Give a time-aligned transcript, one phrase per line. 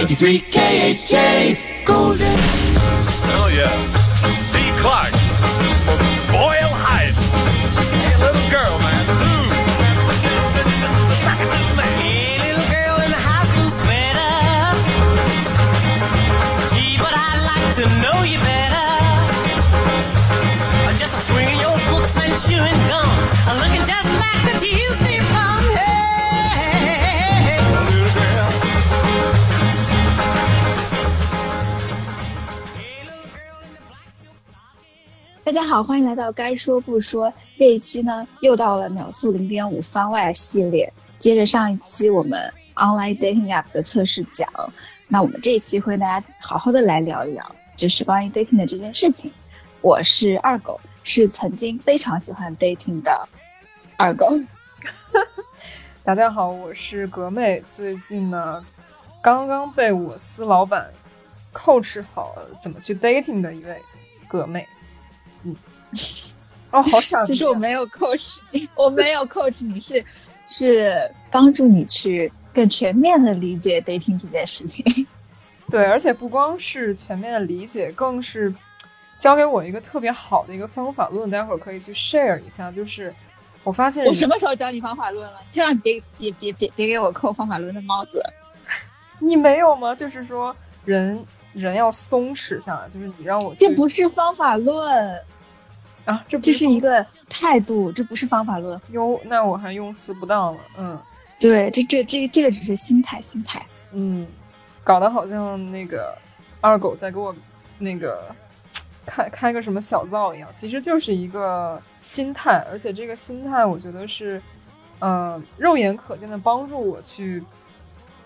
[0.00, 2.26] 93 KHJ Golden.
[2.32, 3.99] Oh, yeah.
[35.50, 40.92] 大家好，欢迎来到该说不说这一期呢，又到了秒速零点五番外系列。
[41.18, 42.40] 接着上一期我们
[42.76, 44.48] online dating app 的测试讲，
[45.08, 47.44] 那我们这一期会跟大家好好的来聊一聊，
[47.74, 49.28] 就是关于 dating 的这件事情。
[49.80, 53.28] 我是二狗，是曾经非常喜欢 dating 的
[53.96, 54.32] 二狗。
[56.04, 57.60] 大家好，我是格妹。
[57.66, 58.64] 最近呢，
[59.20, 60.88] 刚刚被我司老板
[61.52, 63.76] coach 好怎么去 dating 的一位
[64.28, 64.64] 格妹。
[65.92, 65.98] 嗯，
[66.72, 67.24] 哦，好傻逼啊！
[67.24, 70.04] 其实我没有 coach 你，我没有 coach 你是
[70.48, 70.96] 是
[71.30, 74.84] 帮助你去更全面的理解 dating 这件事情。
[75.70, 78.52] 对，而且不光是全面的理解，更是
[79.18, 82.72] 教给我一个特别好的一个方法论，待会儿可以去 share 一下。
[82.72, 83.14] 就是
[83.62, 85.40] 我发现我什么时候教你方法论了？
[85.48, 88.22] 千万别别别别别给我扣方法论的帽子。
[89.20, 89.94] 你没有吗？
[89.94, 95.16] 就是说人人要松弛下来，就是你让我这不是方法论，
[96.04, 98.80] 啊，这不这是一个态度，这不是方法论。
[98.90, 100.98] 哟，那我还用词不当了，嗯。
[101.38, 103.64] 对，这这这这个只是心态，心态。
[103.92, 104.26] 嗯，
[104.84, 106.14] 搞得好像那个
[106.60, 107.34] 二狗在给我
[107.78, 108.20] 那个
[109.06, 114.42] 开开个什么小灶一样，其实就是一个心态，而且这个心态我觉得是，
[114.98, 117.42] 呃，肉眼可见的帮助我去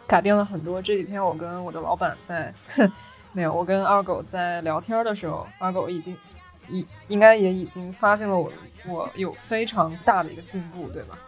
[0.08, 0.82] 改变了很多。
[0.82, 2.52] 这几天我跟我的老板在，
[3.32, 6.16] 没有，我跟二狗在聊天的时候，二狗已经
[6.68, 8.52] 已应该也已经发现了我
[8.86, 11.18] 我有非常大的一个进步，对吧？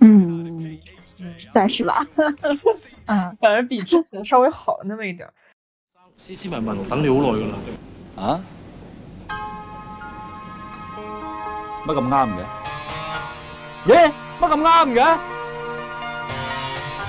[0.00, 0.78] 嗯，
[1.18, 2.06] 嗯，算是吧。
[3.06, 5.32] 嗯，反而比之前稍微好了那么一点儿。
[6.16, 7.54] 斯斯文文等你好耐噶啦。
[8.16, 8.40] 啊？
[11.86, 12.38] 乜咁啱嘅？
[13.86, 14.12] 耶？
[14.40, 15.18] 乜咁啱嘅？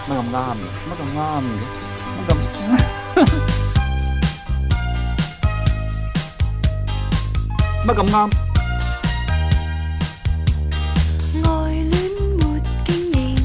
[0.08, 0.66] 乜咁啱嘅？
[0.90, 1.62] 乜咁啱嘅？
[2.18, 3.53] 乜咁？
[7.86, 8.32] 乜咁啱？
[11.44, 11.50] 愛
[11.92, 11.94] 戀
[12.38, 12.44] 沒
[12.86, 13.36] 經驗，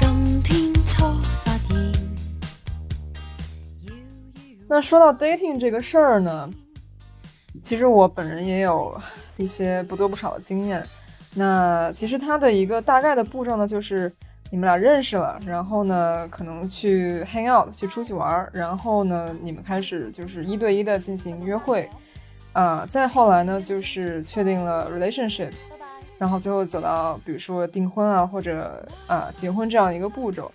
[0.00, 1.04] 今天初
[1.44, 1.92] 發現。
[4.66, 6.48] 那说到 dating 这个事兒呢，
[7.62, 8.98] 其实我本人也有
[9.36, 10.82] 一些不多不少的经验。
[11.34, 14.10] 那其实它的一个大概的步骤呢，就是
[14.50, 21.90] 你们俩认识了，然后呢，可能去 hang out，去出去玩兒，然后呢，你们开始就是一对一的进行約會，
[22.56, 25.52] 啊、再后来呢，就是确定了 relationship，
[26.16, 30.50] 然后最后走到比如说订婚啊，或者啊、结婚这样一个步骤。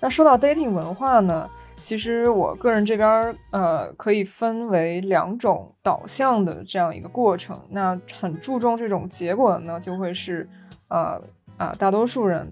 [0.00, 1.46] 那说到 dating 文化呢，
[1.76, 7.60] 其实我个人这边呃可以分为两种导向的这样一个过程。
[7.68, 10.48] 那很注重这种结果的呢，就会是
[10.88, 11.20] 呃
[11.58, 12.50] 啊、大多数人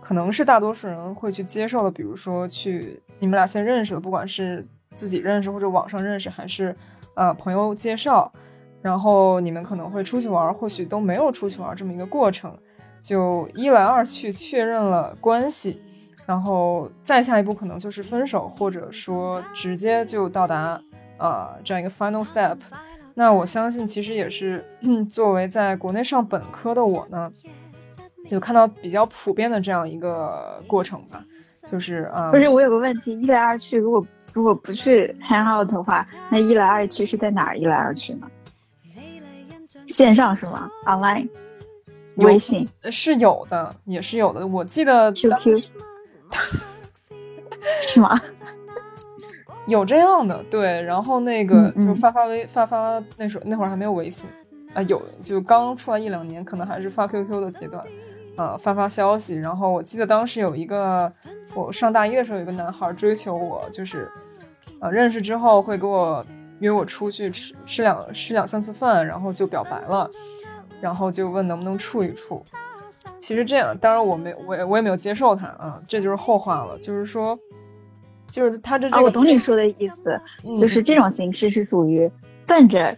[0.00, 6.74] 可能是大多数人会去接受的，比如说去你们俩先认识的，不管是自己认识或者网上认识还是
[7.14, 8.32] 呃朋友介绍，
[8.80, 12.56] 然后你们可能会出去玩，或许都没有出去玩这么一个过程，
[13.00, 15.80] 就一来二去确认了关系。
[16.24, 20.80] 然后再下一步可能就是分手，或者说直接就到达
[21.18, 22.56] 啊、呃、這樣一个 final step。
[23.14, 24.64] 那我相信其实也是
[25.10, 27.30] 作为在国内上本科的我呢，
[28.26, 31.22] 就看到比较普遍的这样一个过程吧，
[31.66, 38.26] 就是啊，不是，我有个问题，一来二去，如果如果不去 hang out 的话，那一来二去是在哪兒一来二去呢？
[39.88, 41.28] 线上是吗？online？
[42.16, 44.46] 微信、是有的，也是有的。
[44.46, 45.62] 我记得 QQ
[47.88, 48.20] 是吗？
[49.66, 54.28] 有这样的，对，然后那個嗯嗯就发发微发发那时候那会儿还没有微信
[54.74, 57.82] 啊，有就刚出来一两年，可能还是发 QQ 的阶段，
[58.42, 59.36] 呃，发发消息。
[59.36, 61.10] 然后我记得当时有一个
[61.54, 64.10] 我上大一的时候，有一个男孩追求我，就是
[64.80, 66.24] 呃认识之后会给我
[66.58, 70.10] 约我出去吃吃两吃两三次饭，然后就表白了，
[70.80, 72.42] 然后就问能不能处一处。
[73.18, 76.76] 其实这样，当然我没我也我也没有接受他啊，这就是后话了。
[76.78, 77.38] 就是说，
[78.28, 82.10] 就是他這這啊，我懂你说的意思，嗯就是这种形式是属于
[82.46, 82.96] 奔着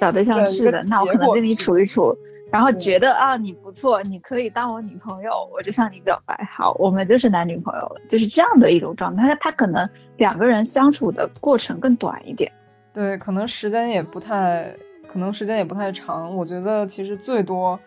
[0.00, 2.16] 找对象去的，那我可能跟你处一處，
[2.52, 9.26] 然后觉得啊你不错，你可以当我女朋友，我就向你表白，好，我们就是男女朋友了，就是这样的一种状态。
[9.28, 9.88] 他他可能
[10.18, 12.52] 两个人相处的过程更短一点，
[12.92, 14.70] 对，可能时间也不太，
[15.08, 16.36] 可能时间也不太长。
[16.36, 17.80] 我觉得其实最多，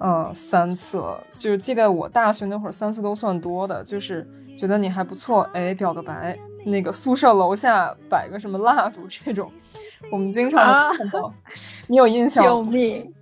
[0.00, 1.24] 嗯、三次了。
[1.34, 3.82] 就是记得我大学那会儿，三次都算多的。
[3.82, 4.28] 就是
[4.58, 9.50] 觉得你还不错，哎，表个白，那个宿舍楼下摆个什么蜡烛这种，
[10.10, 11.32] 我们经常看到。
[11.86, 12.50] 你有印象吗？
[12.50, 13.14] 救命，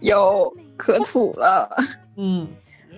[0.00, 1.68] 有 可土了。
[2.16, 2.46] 嗯，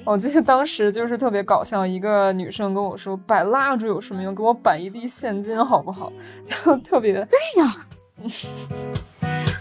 [0.05, 4.35] 我记得当时就是特别搞笑，一个女生跟我说：“摆蜡烛有什么用？
[4.35, 6.13] 给我摆一地现金好不好？”
[6.45, 7.87] 就特别对呀，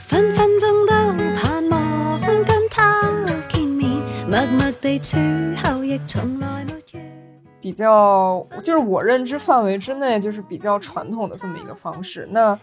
[0.08, 0.94] 分分鐘都
[1.42, 3.10] 盼望跟他
[3.50, 3.90] 見面，
[4.28, 5.18] 默默地處
[5.64, 7.02] 後亦從來沒遇。
[7.62, 12.28] 比较，就是我认知范围之内，就是比较传统的这么一个方式。
[12.32, 12.58] 那，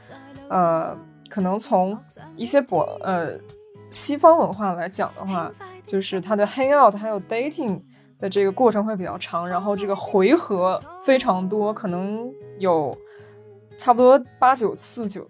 [0.49, 0.97] 呃，
[1.29, 1.99] 可能从
[2.37, 3.39] 一些博呃
[3.91, 5.51] 西方文化来讲的话，
[5.85, 7.81] 就是它的 hang out 还有 dating
[8.19, 12.97] 的这个过程会比较长，然后这个回合非常多，可能有
[13.77, 15.29] 差不多八九次九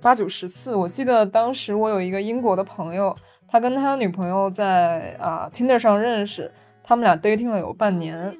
[0.00, 0.74] 八九十次。
[0.74, 3.14] 我记得当时我有一个英国的朋友，
[3.48, 6.50] 他跟他女朋友在啊、Tinder 上认识，
[6.82, 8.36] 他们俩 dating 了有半年。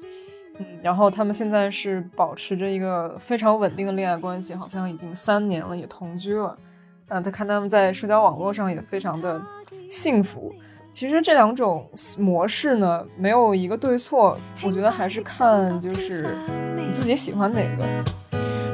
[0.59, 6.57] 嗯，然后他们现在是保持着一个非常稳定的恋爱关系，好像已经三年了，也同居了。
[7.09, 9.41] 嗯，他看他们在社交网络上也非常的
[9.89, 10.53] 幸福。
[10.91, 11.89] 其实这两种
[12.19, 16.35] 模式呢，没有一个对错，我觉得还是看就是
[16.75, 17.83] 你自己喜欢哪个。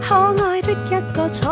[0.01, 1.47] 可爱的一个初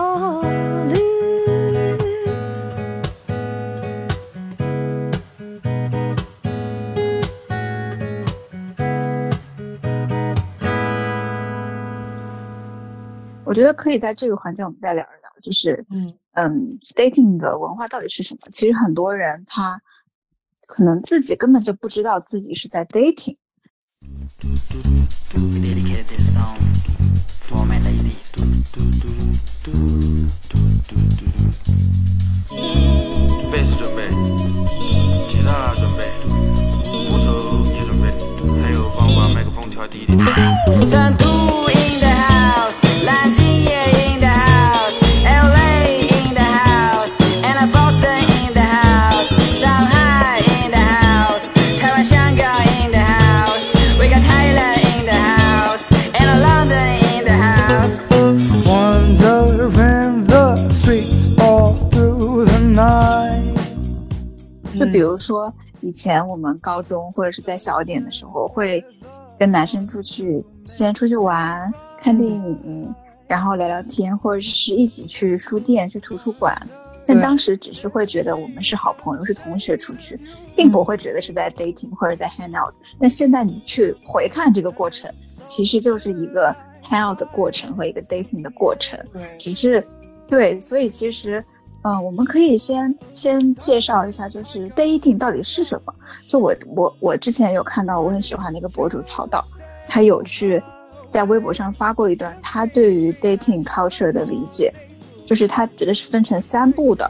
[13.47, 18.41] 我觉得可以在这个环节我们再聊一聊，就是嗯嗯，dating 的文化到底是什么？
[18.51, 19.79] 其实很多人他
[20.67, 23.37] 可能自己根本就不知道自己是在 dating。
[24.01, 26.57] We dedicated this song
[27.41, 28.33] for my ladies.
[33.49, 34.09] 贝斯准备，
[35.29, 36.03] 吉他准备，
[37.09, 38.11] 鼓手也准备，
[38.61, 40.17] 还有帮我把麦克风调低一点。
[64.97, 68.83] 比如说以前我们高中或者是在小一点的时候，会
[69.37, 71.71] 跟男生出去，先出去玩、
[72.01, 72.91] 看电影，
[73.27, 76.59] 然后聊聊天，或者是一起去书店、去图书馆。
[77.05, 80.19] 但当时只是会觉得我们是好朋友，是同学出去，
[80.55, 82.73] 并不会觉得是在 dating 或者在 hang out。
[82.99, 85.13] 但现在你去回看这个过程，
[85.45, 86.51] 其实就是一个
[86.83, 88.99] hang out 的过程和一个 dating 的过程。
[89.13, 89.87] 对，只是
[90.27, 91.45] 对，所以其实，
[91.87, 95.93] 嗯、我们可以先先介绍一下，就是 dating 到底是什么。
[96.27, 99.41] 就我我我之前有看到我很喜欢的一个博主曹导，
[99.87, 100.61] 他有去
[101.13, 104.73] 在微博上发过一段他对于 dating culture 的理解，
[105.25, 107.09] 就是他觉得是分成三步的。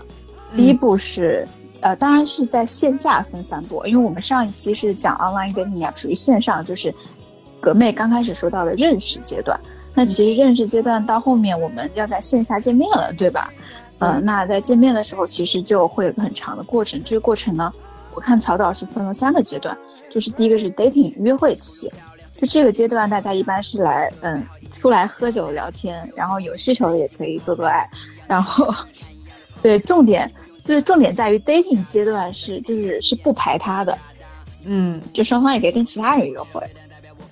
[0.56, 1.48] 第一步是，
[1.82, 6.94] 呃，当然是在线下分三步，因为我们上一期是讲 online dating app 属于线上，就是
[7.60, 9.60] 格妹刚开始说到的认识阶段。
[9.96, 13.52] 那其实认识阶段到后面我们要在线下见面了，对吧？
[14.00, 17.02] 呃，那在见面的时候，其实就会有个很长的过程。
[17.04, 17.74] 这个过程呢，
[18.14, 19.76] 我看曹导是分了三个阶段，
[20.10, 21.92] 就是第一个是 dating 约会期，
[22.40, 27.90] 就这个阶段大家一般是来嗯出来喝酒聊天，然后有需求的也可以做做爱，
[28.28, 28.74] 然后
[29.62, 30.32] 对重点
[30.64, 33.98] 就是重点在于 dating 阶段是就是是不排他的，
[34.66, 36.62] 嗯就双方也可以跟其他人约会。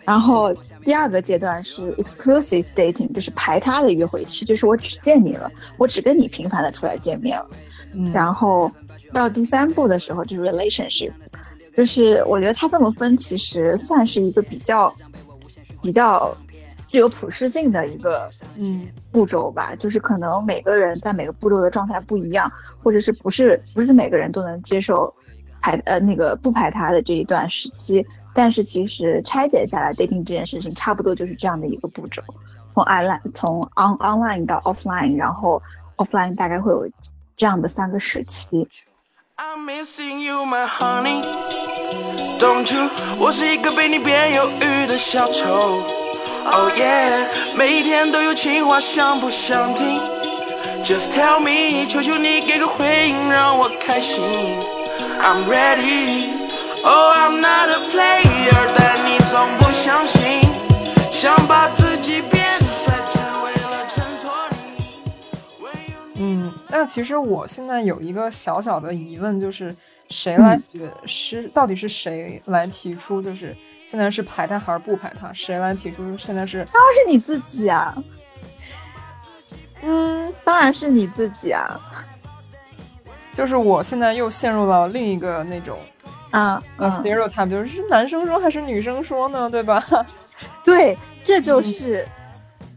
[0.03, 0.53] 然后
[0.85, 7.49] 第二个阶段是 exclusive dating，就是排他的约会期，就是我只见你了，我只跟你频繁的出来见面了。
[7.93, 8.71] 嗯，然后
[9.11, 11.11] 到第三步的时候就是 relationship，
[11.73, 14.95] 就是我觉得他这么分其实算是一个比较
[15.81, 16.37] 比较
[16.87, 18.87] 具有普适性的一个嗯。
[19.15, 22.51] 步骤吧，就是可能每个人在每个步骤的状态不一样，
[22.83, 25.05] 或者是不是不是每个人都能接受
[25.65, 28.05] 排呃那个不排他的这一段时期，
[28.35, 32.21] 但是其实拆解下来 dating 这件事情差不多就是这样的一个步骤，
[32.75, 35.59] 从 online 从 on online 到 offline，然后
[35.97, 36.87] offline 大概会有
[37.35, 38.67] 这样的三个时期。
[39.37, 41.23] I'm missing you, my honey.
[42.37, 42.87] Don't you？
[43.19, 45.81] 我是一个被你变忧郁的小丑。
[46.45, 49.99] Oh yeah，每一天都有情话，想不想听
[50.85, 54.21] ？Just tell me，求求你给个回应，让我开心。
[55.19, 56.33] I'm ready.
[56.83, 60.41] Oh, I'm not a player，但你总不相信，
[61.11, 64.31] 想把自己变帅，只为了衬托
[64.77, 65.01] 你。
[66.15, 69.75] 嗯，那其实我现在有一个小小的疑问，就是
[70.09, 73.55] 谁来决、是到底是谁来提出，就是
[73.85, 75.33] 现在是排他还是不排他？
[75.33, 76.65] 谁来提出现在是？
[76.71, 77.95] 当然是你自己啊，
[79.81, 81.79] 嗯，当然是你自己啊，
[83.35, 85.77] 就是我现在又陷入了另一个那种
[86.31, 89.47] 啊，呃嗯 stereotype，就是是男生说还是女生说呢？
[89.51, 89.83] 对吧？
[90.63, 92.07] 对，这就是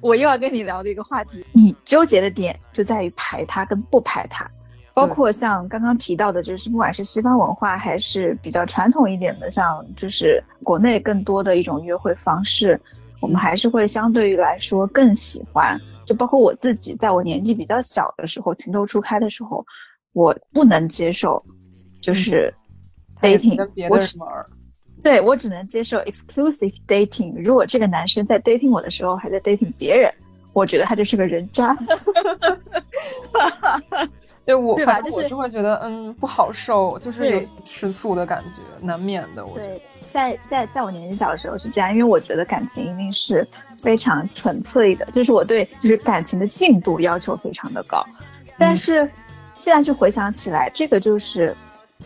[0.00, 1.46] 我又要跟你聊的一个话题。
[1.52, 4.50] 你纠结的点就在于排他跟不排他，
[4.92, 12.80] 包括像刚刚提到的，就是不管是西方文化还是比较传统一点的，像就是国内更多的一种约会方式，
[13.20, 15.80] 我们还是会相对于来说更喜欢。
[16.04, 19.62] 就包括我自己，在我年纪比较小的时候，情窦初开的时候，
[20.18, 21.40] 我不能接受，
[22.02, 22.52] 就是
[23.20, 23.56] dating，、
[23.88, 24.18] 我只。
[25.00, 27.40] 对我只能接受 exclusive dating。
[27.40, 30.12] 如果这个男生在 dating 我的时候还在 dating 别人，
[30.52, 31.72] 我觉得他就是个人渣。
[34.44, 39.46] 对我，对吧反正就是我是会觉得，嗯，不好受，就是有对吃醋的感觉，难免的。
[39.46, 43.46] 我觉得对，在在在我年纪小的时候是这样，因为我觉得感情一定是
[43.80, 48.04] 非常纯粹的，就是我对就是感情的进度要求非常的高。
[48.58, 49.08] 但是
[49.58, 51.54] 现在去回想起来，这个就是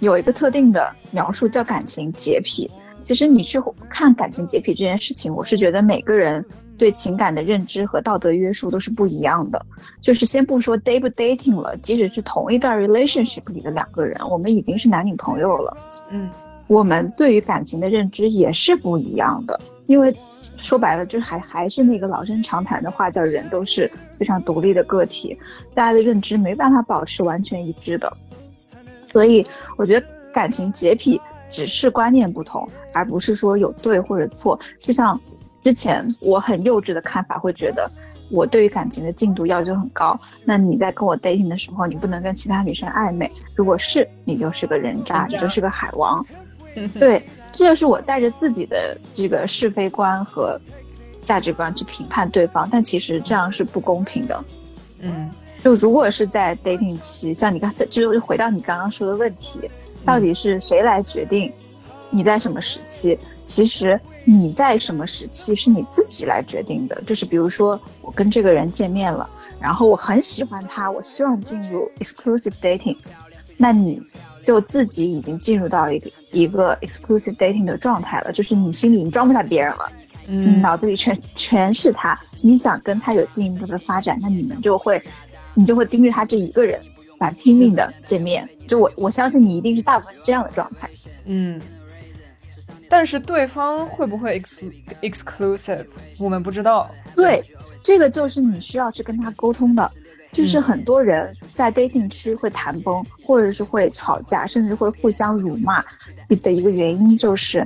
[0.00, 2.68] 有一个特定的描述叫感情洁癖。
[3.04, 6.44] 其实你去看感情洁癖这件事情，我是觉得每个人
[6.78, 9.61] 对情感的认知和道德约束都是不一样的。
[10.00, 15.76] 就是先不说 date 不 dating 了，即使是同一段 relationship 里的两个人，我们已经是男女朋友了。
[16.11, 16.30] 嗯，
[16.72, 20.10] 我们对于感情的认知也是不一样的，因为
[20.56, 25.36] 说白了，就是还还是那个老生常谈的话，叫人都是非常独立的个体，
[25.74, 28.10] 大家的认知没办法保持完全一致的。
[29.04, 29.44] 所以
[29.76, 34.58] 我觉得感情洁癖只是观念不同，而不是说有对或者错。
[34.78, 35.20] 就像
[35.62, 37.86] 之前我很幼稚的看法，会觉得
[38.30, 46.24] 我对于感情的进度要求很高，那你在跟我 dating 的时候，你不能跟其他女生暧昧，如果是，你就是个人渣，你就是个海王。
[46.98, 50.60] 对，这就是我带着自己的这个是非观和
[51.24, 54.44] 价值观去评判对方，但其实这样是不公平的。
[55.00, 55.30] 嗯，
[55.62, 59.60] 就如果是在 dating 期，像你刚才，就是回到你刚刚说的问题，
[60.04, 61.52] 到底是谁来决定
[62.10, 63.18] 你在什么时期？
[63.44, 67.02] 其实你在什么时期是你自己来决定的。
[67.04, 69.28] 就是比如说，我跟这个人见面了，
[69.60, 72.96] 然后我很喜欢他，我希望进入 exclusive dating，
[73.56, 74.00] 那你
[74.46, 79.92] 就自己已经进入到一个一个 exclusive dating 的状态了，就是你心里已经装不下别人了。
[80.28, 85.02] 嗯脑子里全全是他，你想跟他有进一步的发展，那你们就会，
[85.54, 86.80] 你就会盯着他这一个人
[87.18, 88.49] 来拼命的见面。
[88.68, 90.88] 就我我相信你一定是大部分是这样的状态。
[91.25, 91.61] 嗯，
[92.88, 94.70] 但是对方会不会 ex
[95.02, 95.87] exclusive，
[96.18, 96.88] 我们不知道。
[97.16, 97.42] 对，
[97.82, 99.90] 这个就是你需要去跟他沟通的。
[100.32, 105.84] 就是很多人在 dating 区会谈崩，或者是会吵架，甚至会互相辱骂
[106.40, 107.64] 的一个原因，就是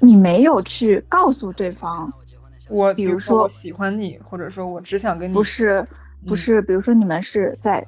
[0.00, 2.12] 你没有去告诉对方，
[2.68, 5.84] 我比如说说我喜欢你，或者说我只想跟你不是，
[6.24, 7.84] 不嗯是，比如说你们是在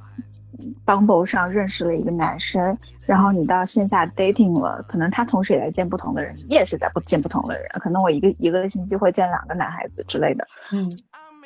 [0.85, 2.77] Bumble 上认识了一个男生，
[3.07, 10.47] 然后你到线下 dating 了，可能他同时也在见不同的人，你也是在不见不同的人，可能我一个一个星期会见两个男孩子之类的。
[10.73, 10.91] 嗯，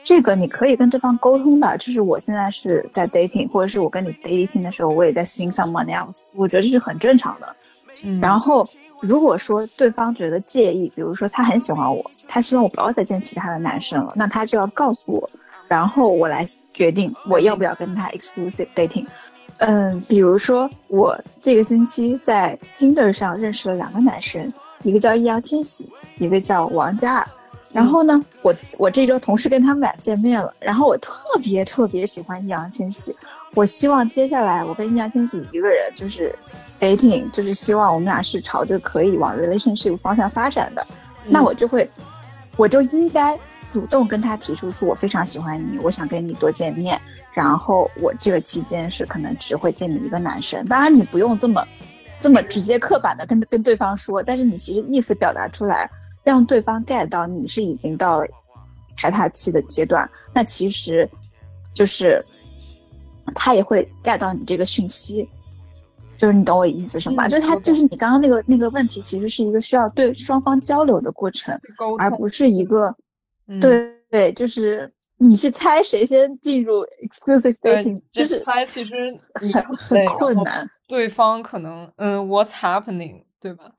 [0.06, 7.56] 这个你可以跟对方沟通的，就是我现在是在 dating，或者是我跟你 dating 的时候，我也在 seeing someone else，我觉得这是很正常的。
[8.04, 8.64] 嗯然后
[9.00, 15.28] 如果说对方觉得介意，比如说他很喜欢我，他希望我不要再见其他的男生了，那他就要告诉我，
[15.66, 19.08] 然后我来决定我要不要跟他 exclusive dating。
[19.58, 24.52] 嗯，比如说我这个星期在 Tinder 上认识了两个男生，
[24.84, 27.26] 一个叫易烊千玺，一个叫王嘉尔。
[27.76, 33.14] 然后呢，我我这周同事跟他们俩见面了，然后我特别特别喜欢易烊千玺，
[33.54, 36.34] 我希望接下来我跟易烊千玺一个人就是
[36.80, 40.86] dating，就是希望我们俩是朝着可以往 relationship 方向发展的，
[41.26, 41.86] 那我就会，
[42.56, 43.38] 我就应该
[43.70, 46.98] 主动跟他提出说我非常喜欢你，我想跟你多见面，
[47.34, 51.62] 然后我这个期间是可能只会见你一个男生，当然你不用这么
[52.22, 55.90] 这么直接刻板的跟跟对方说，但是你其实意思表达出来，
[56.26, 58.26] 让对方 get 到你是已经到了
[58.96, 61.08] 排他期的阶段，那其实
[61.72, 62.20] 就是
[63.32, 65.28] 他也会 get 到你这个讯息，
[66.18, 67.28] 就是你懂我意思是吗？
[67.28, 71.56] 嗯就是他就是你刚刚那个那个问题，其实是一个需要对双方交流的过程，
[72.00, 72.92] 而不是一个
[73.46, 78.92] 嗯对对，就是你去猜谁先进入 exclusive 对 dating，这就是猜其实
[79.34, 80.68] 很很困难。
[80.88, 83.70] 对方可能嗯，what's happening，对吧？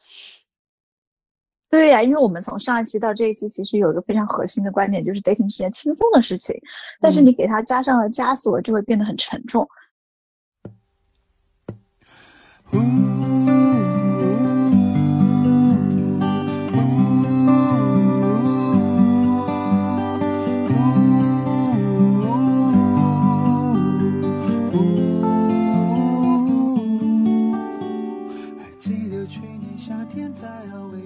[1.70, 6.56] 对呀、因为我们从上一期到这一期，其实有一个非常核心的观点，就是 dating 是件轻松的事情，
[7.02, 9.68] 但是你给它加上了枷锁，就会变得很沉重。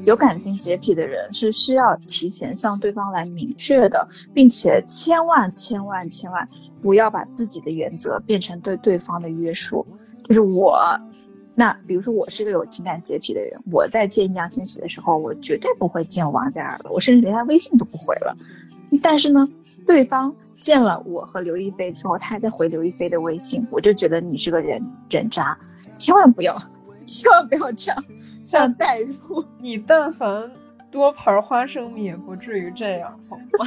[0.05, 6.47] 有感情洁癖的人是需要提前向对方来明确的，并且千万千万千万
[6.81, 9.85] 不要把自己的原则变成对对方的约束。
[10.27, 10.81] 就是我，
[11.53, 18.35] 那比如说我是个有情感洁癖的人，我在见易烊千玺的时候，我绝对不会见王嘉尔了，我甚至连他微信都不回了。
[19.01, 19.47] 但是呢，
[19.85, 25.57] 对方见了我和刘亦菲之后，他还在回刘亦菲的微信，我就觉得你是个人人渣，
[25.95, 26.61] 千万不要，
[27.05, 28.03] 千万不要这样
[28.51, 29.43] 这样带入。
[29.59, 30.51] 你但凡
[30.91, 33.65] 多盘花生米，也不至于这样，好吗？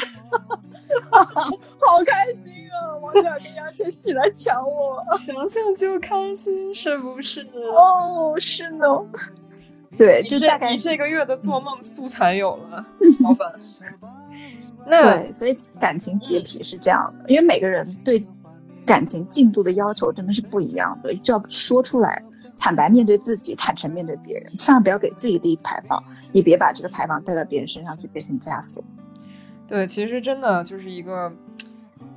[1.11, 2.95] 好开心啊！
[3.01, 7.41] 王嘉尔跟易烊千玺来抢我，想想就开心，是不是？
[7.75, 8.87] 哦，是呢。
[9.97, 12.85] 对，就大概你这个月的做梦素材有了，
[13.23, 13.51] 老板。
[14.87, 18.23] 那对，所以感情洁癖是这样的，因为每个人对
[18.85, 22.23] 感情进度的要求真的是不一样的，就要说出来，
[22.65, 26.03] 坦白面对自己，坦诚面对别人，千万不要给自己立牌坊，
[26.33, 28.83] 也别把这个牌坊带到别人身上去变成枷锁。
[29.69, 31.31] 对，其实真的就是一个，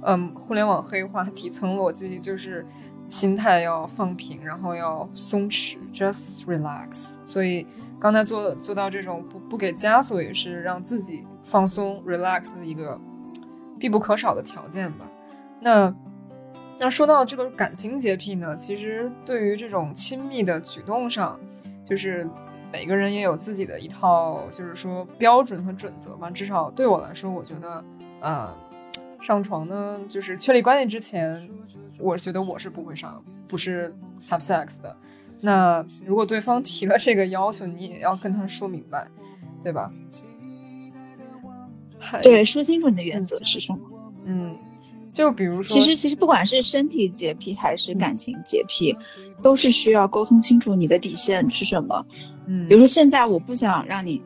[0.03, 2.65] 嗯，互联网黑化底层逻辑就是
[3.09, 7.15] 心态要放平，然后要松弛，just relax。
[7.25, 7.67] 所以
[7.99, 12.97] 刚才做做到这种不不给枷锁，也是让自己放松 relax 的一个
[13.77, 15.05] 必不可少的条件吧。
[15.59, 15.93] 那
[16.79, 21.39] 那说到这个感情洁癖呢，其实对于这种亲密的举动上，
[21.83, 22.27] 就是
[22.71, 26.29] 每个人也有自己的一套，就是说标准和准则吧。
[26.29, 27.83] 至少对我来说，我觉得，
[28.21, 28.55] 呃，
[29.19, 31.49] 上床呢，就是确立关系之前，
[31.99, 33.93] 我觉得我是不会上，不是
[34.29, 34.95] have sex 的。
[35.41, 39.07] 那如果对方提了这个要求，你也要跟他说明白，
[39.63, 39.91] 对吧？
[42.21, 43.79] 对，说清楚你的原则是什么。
[44.25, 44.55] 嗯，
[45.17, 48.95] 就比如说，其实，其实不管是身体洁癖还是感情洁癖，
[49.41, 52.05] 都是需要沟通清楚你的底线是什么。
[52.45, 54.21] 嗯比如说现在我不想让你，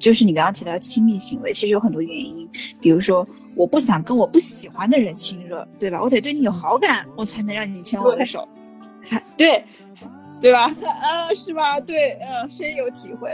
[0.00, 2.48] 就是你刚刚提到亲密行为，其实有很多原因。
[2.80, 6.02] 比如说，我不想跟我不喜欢的人亲热，对吧？
[6.02, 8.48] 我得对你有好感，我才能让你牵我的手。
[9.04, 9.64] 还对，
[10.40, 10.64] 对吧？
[10.64, 11.78] 啊， 是吧？
[11.78, 13.30] 对，呃，深有体会。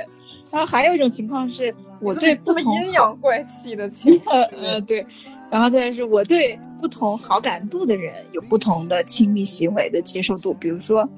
[0.50, 5.04] 然后还有一种情况是，我对不同阴阳怪气的情 呃呃对，
[5.51, 10.55] 然后再是我对不同好感度的人有不同的亲密行为的接受度。
[10.55, 11.09] 比如说，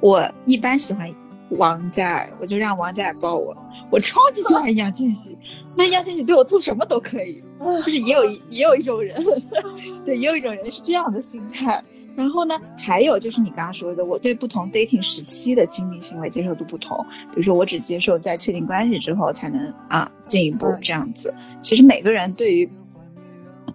[0.00, 1.12] 我一般喜欢
[1.50, 3.54] 王嘉尔，我就让王嘉尔抱我；
[3.90, 5.36] 我超级喜欢易烊千玺，
[5.76, 7.42] 那易烊千玺对我做什么都可以。
[7.84, 9.24] 就是也有一也有一种人，
[10.04, 11.82] 对，也有一种人是这样的心态。
[12.14, 16.96] 然后呢，还有就是你刚刚说的，我对不同 dating 时期的亲密行为接受度不同。
[17.30, 21.32] 比如说，我只接受在确定关系之后才能啊进一步这样子。
[21.62, 22.68] 其实每个人对于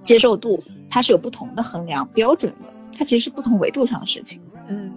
[0.02, 4.42] 接受度，它是有不同的衡量标准的，它其实是不同维度上的事情。
[4.68, 4.92] 嗯，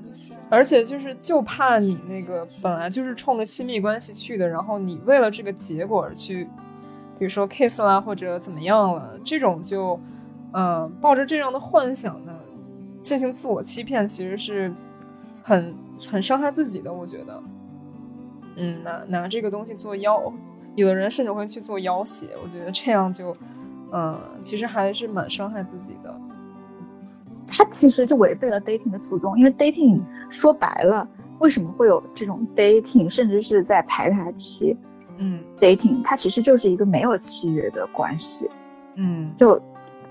[0.49, 6.45] 而且就是就怕你那个本来就是冲着亲密关系去的，然后你为了这个结果而去，
[7.19, 9.99] 比如说 kiss 啦或者怎么样了，这种就，
[10.53, 12.33] 嗯、抱着这样的幻想呢，
[13.03, 14.73] 进行自我欺骗，其实是
[15.43, 15.75] 很
[16.09, 17.43] 很伤害自己的，我觉得。
[18.57, 20.33] 嗯，拿拿这个东西做要，
[20.77, 23.37] 有的人甚至会去做要挟，我觉得这样就，
[23.95, 26.13] 嗯、其实还是蛮伤害自己的。
[27.47, 31.07] 他其实就违背了 dating 的初衷，因为 dating 说白了，
[31.39, 34.77] 为什么会有这种 dating，甚至是在排他期
[35.19, 38.51] 嗯 dating，它其实就是一个没有契约的关系。
[38.97, 39.61] 嗯就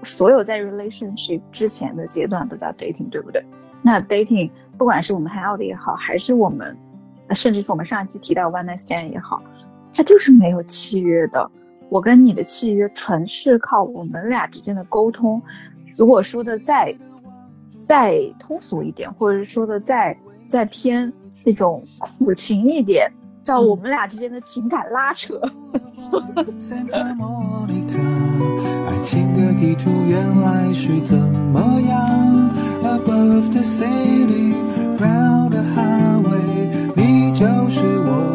[0.04, 3.44] 所有在 relationship 之前的阶段都叫 dating，对不对？
[3.82, 6.78] 那 dating 不管是我们 hang out 也好，还是我们，
[7.28, 9.42] 呃甚至是我们上一期提到 one night stand 也好，
[9.94, 11.52] 它就是没有契约的。
[11.94, 15.40] 我跟你的契约纯是靠我们俩之间的沟通。
[15.96, 16.92] 如果说的再
[17.84, 21.14] 再通俗一点，或者是说的再再偏
[21.46, 23.08] 那种苦情一点，
[23.44, 25.40] 叫我们俩之间的情感拉扯。
[28.88, 32.50] 爱情的地图原来是怎么样
[32.84, 34.56] ？Above the city,
[34.98, 38.33] round the highway，你就是我。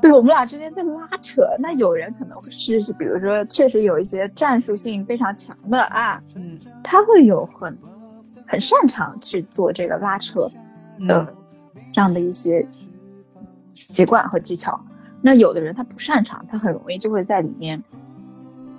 [0.00, 7.76] 对我们俩之间在拉扯，那有人可能是是，比如说，确实有一些战术性非常强的啊，嗯他会有很
[8.46, 10.48] 很擅长去做这个拉扯
[11.06, 11.34] 的
[11.92, 12.66] 这样的一些
[13.74, 14.80] 习惯和技巧。
[15.20, 17.82] 那有的人他不擅长，他很容易就会在里面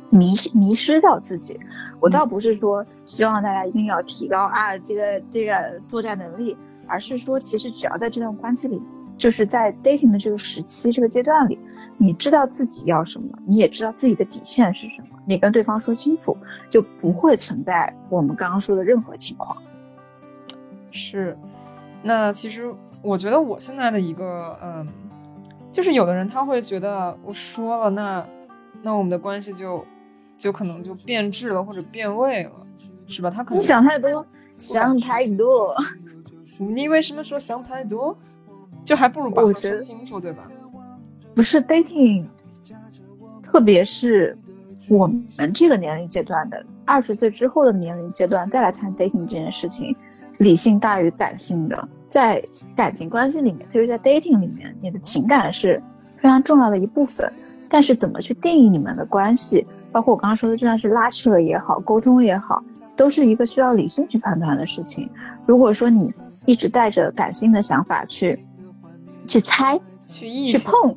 [0.10, 1.60] 迷迷失掉自己。
[2.00, 6.58] 我倒不是说希望大家一定要提高啊这个这个作战能力，
[6.88, 8.82] 而是说其实只要在这段关系里，
[9.22, 11.60] 就是在 dating 的这个时期这个阶段里，
[11.96, 16.36] 你知道自己要什么，你也知道自己的底线是什么，你跟对方说清楚，
[16.68, 19.56] 就不会存在我们刚刚说的任何情况。
[20.90, 21.38] 是，
[22.02, 24.88] 那其实我觉得我现在的一个嗯，
[25.72, 28.26] 就是有的人他会觉得我说了，那
[28.82, 29.86] 那我们的关系就
[30.36, 32.52] 就可能就变质了或者变味了，
[33.06, 33.30] 是吧？
[33.30, 34.26] 他可能你想太多，
[34.58, 35.76] 想太多。
[36.58, 38.18] 你为什么说想太多？
[38.84, 40.48] 就还不如把话我觉得说清楚，对吧？
[41.34, 42.26] 不是 dating，
[43.42, 44.38] 特别是
[44.90, 49.96] 我们这个年龄阶段的二十岁之后的年龄阶段，再来谈 dating 这件事情，
[50.40, 51.88] 理性大于感性的。
[52.08, 52.44] 在
[52.76, 55.82] 感情关系里面，特别是在 dating 里面，你的情感是
[56.18, 57.32] 非常重要的一部分。
[57.70, 62.62] 但是怎么去定义你们的关系，包括我刚刚说的，就算是拉扯也好，沟通也好，
[62.98, 65.10] 都是一个需要理性去判断的事情。
[65.46, 66.14] 如果说你
[66.46, 68.38] 一直带着感性的想法去
[69.28, 70.96] 去猜、去意去碰，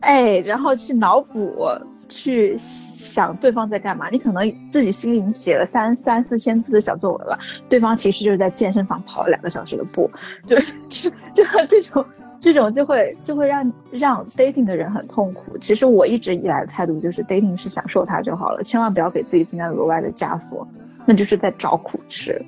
[0.00, 1.66] 哎，然后去脑补、
[2.08, 10.10] 去想对方在干嘛，你可能自己心里写了三三四千字的小作文了，对方其实就是在健身房跑了两个小时的步，
[10.48, 12.04] 就是就就这种
[12.38, 15.58] 这种就会就会让让 dating 的人很痛苦。
[15.58, 20.66] 其实我一直以来的态度就是 dating 是享受它就好了，千万不要给自己增加额外的枷锁，
[21.04, 22.40] 那就是在找苦吃。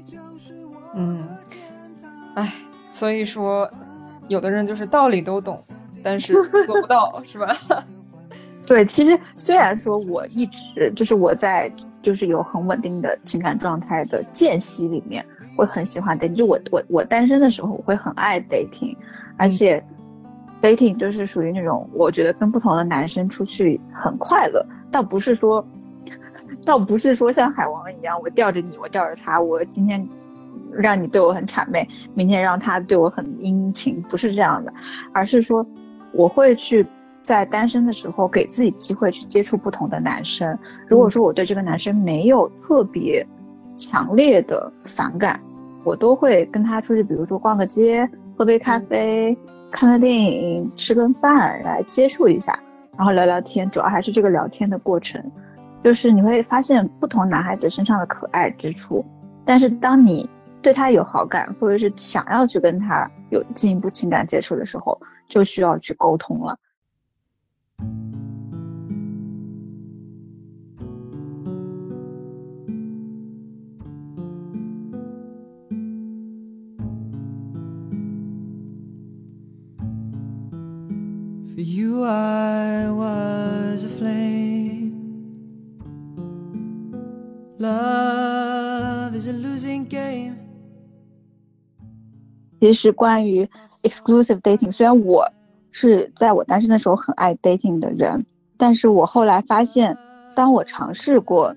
[0.95, 1.27] 嗯，
[2.35, 2.53] 哎，
[2.87, 3.69] 所以说，
[4.29, 5.59] 有的人就是道理都懂，
[6.03, 6.33] 但是
[6.67, 7.49] 做不到， 是吧？
[8.67, 15.25] 对，其实虽然说我一直就是我在就是有很稳定的情感状态的间隙里面，
[15.57, 16.35] 会很喜欢 dating。
[16.35, 18.95] 就我我我单身的时候，我会很爱 dating，
[19.39, 19.83] 而且
[20.61, 25.67] dating 就是属于那种我觉得跟不同的男生出去很快乐，倒不是说，
[26.67, 30.07] 倒不是说像海王一样，我吊着你，我吊着他，我今天
[30.73, 34.73] 让你对我很谄媚，明天让他对我很殷勤，不是这样的，
[35.13, 35.67] 而是说
[36.13, 36.87] 我会去
[37.23, 40.59] 在单身的时候给自己机会去接触不同的男生。
[40.87, 43.27] 如果说我对这个男生没有特别
[43.77, 45.41] 强烈的反感，
[45.85, 49.37] 我都会跟他出去，比如说逛个街、喝杯咖啡、
[49.71, 52.59] 看个电影、吃顿饭来接触一下，
[52.97, 55.23] 然后聊聊天，主要还是这个聊天的过程。
[55.85, 59.05] 就是你会发现不同男孩子身上的可爱之处，
[59.45, 60.29] 但是当你
[60.61, 66.59] 对他有好感，或者是想要去跟他有进一步情感接触的时候，就需要去沟通了。
[81.55, 84.93] For you, I was a flame.
[87.59, 90.37] Love is a losing game.
[92.61, 93.49] 其实关于
[93.83, 95.31] exclusive dating，虽然我
[95.71, 98.25] 是在我单身的时候很爱 dating 的人，
[98.57, 99.97] 但是我后来发现，
[100.35, 101.55] 当我尝试过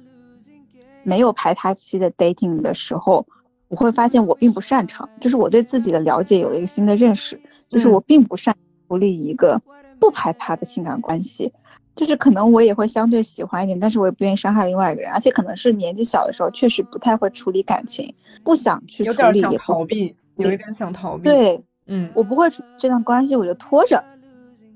[1.04, 3.26] 没有排他期的 dating 的时候，
[3.70, 9.60] 我会发现我并不擅长，就是我对自己的了解有了一个新的认识，就是我并不擅长处理一个
[10.00, 11.52] 不排他的情感关系。
[11.94, 18.14] 就是可能我也会相对喜欢一点，但是我也不愿意伤害另外一个人，而且可能是年纪小的时候确实不太会处理感情，
[18.46, 24.04] 不想去处理，有点想逃避，有一点想逃避。，对，嗯，我不会这段关系，我就拖着，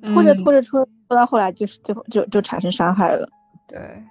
[0.05, 3.27] 拖着嗯拖着拖拖到后来就是就就就产生伤害了。
[3.67, 4.03] 对，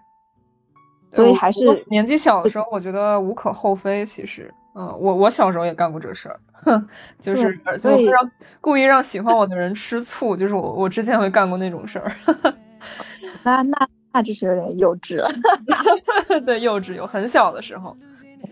[1.14, 4.04] 所以还是年纪小的时候，我觉得无可厚非。
[4.04, 6.88] 其实，嗯，我我小时候也干过这事儿，哼，
[7.20, 12.12] 就是对而且所以我会让故意让喜欢我的人吃醋，就是我我之前会干过那种事儿，
[13.44, 15.30] 那那那就是有点幼稚了。
[16.44, 17.96] 对，幼稚有很小的时候，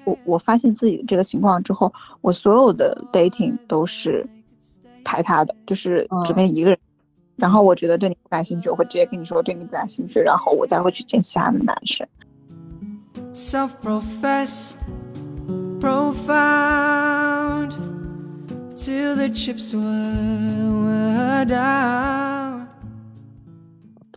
[0.05, 4.27] 我我发现自己的这个情况之后，我所有的 dating 都是
[5.05, 6.79] 排他的，就是只跟一个人。
[7.37, 12.07] 然后我觉得对你不感兴趣，我会直接跟你说对你不感兴趣，然后我再会去见其他的男生。
[13.33, 14.77] Self professed,
[15.81, 17.71] profound,
[18.77, 22.67] till the chips were, down.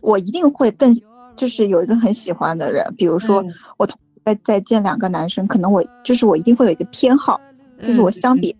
[0.02, 0.92] 我一定会更
[1.36, 7.40] 就是有一个很喜欢的人，比如说嗯我同在在见两个男生，可能我就是我一定会有一个偏好，
[7.80, 8.56] 就是我嗯相比、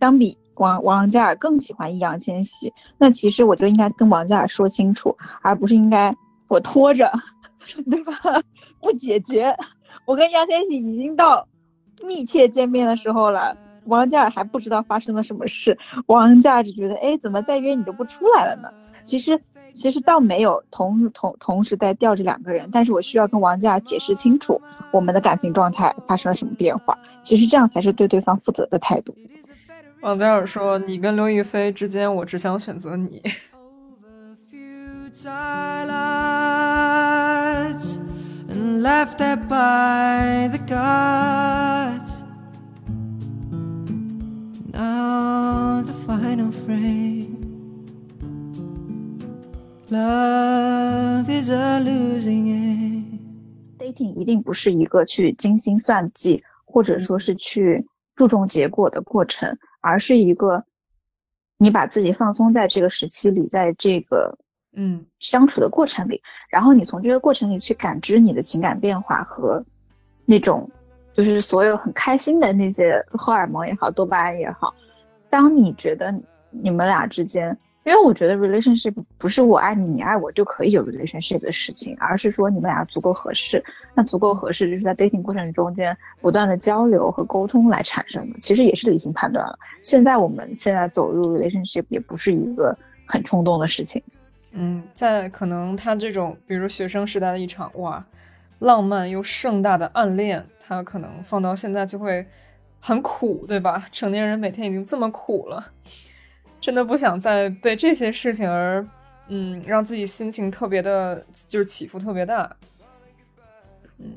[0.00, 6.12] 相比王王嘉尔更喜欢易烊千玺，那其实我就应该跟王嘉尔说清楚，而不是应该
[6.48, 7.12] 我拖着，
[7.88, 8.12] 对吧？
[8.80, 9.56] 不解决，
[10.04, 11.46] 我跟易烊千玺已经到
[12.02, 18.68] 密切见面的时候了，王嘉尔还不知道发生了什么事，王嘉尔只觉得，哎，怎么再约你就不出来了呢？
[19.04, 19.40] 其实
[19.74, 24.60] 其实倒没有同同同时在吊着两个人，但是我需要跟王嘉尔解释清楚
[24.92, 26.96] 我们的感情状态发生了什么变化。
[27.20, 29.14] 其实这样才是对对方负责的态度。
[30.00, 33.20] 王嘉尔说：“你跟刘亦菲之间，我只想选择你。
[49.94, 53.04] Love is a losing game.
[53.78, 60.64] dating 一定不是一个去精心算计，或者说是去注重结果的过程，而是一个
[61.58, 64.36] 你把自己放松在这个时期里，在这个
[64.72, 69.64] 嗯相处的过程里，然后你从这个过程里去感知你的情感变化和
[70.24, 70.68] 那种
[71.12, 74.74] 就是所有很开心的那些荷尔蒙也好，多巴胺也好。
[75.30, 76.12] 当你觉得
[76.50, 83.62] 你们俩之间，因为我觉得 relationship 不是我爱你，你爱我就可以有 relationship 的事情，而是说你们俩足够合适。
[83.94, 89.58] 那足够合适，就是在 dating 过程中间不断的交流和沟通来产生的，其实也是理性判断了。
[89.82, 94.02] 现在我们现在走入 relationship 也不是一个很冲动的事情。
[94.52, 98.02] 嗯，在可能他这种，比如学生时代的一场哇，
[98.60, 102.26] 浪漫又盛大的暗恋，他可能放到现在就会
[102.80, 103.86] 很苦，对吧？
[103.92, 105.72] 成年人每天已经这么苦了，
[106.64, 108.82] 真的不想再被这些事情而，
[109.28, 112.50] 嗯，让自己心情特别的，就是起伏特别大。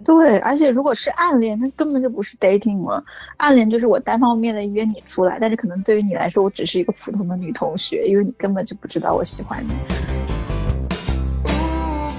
[0.05, 3.03] 对，而且如果是暗恋，那根本就不是 dating 了。
[3.35, 9.73] 暗恋就是我单方面的约你出来，但是可能对于你来说，我只是一个普通的女同学，因为你根本就不知道我喜欢你。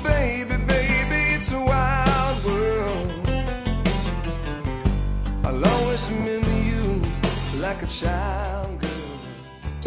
[0.04, 0.56] Baby,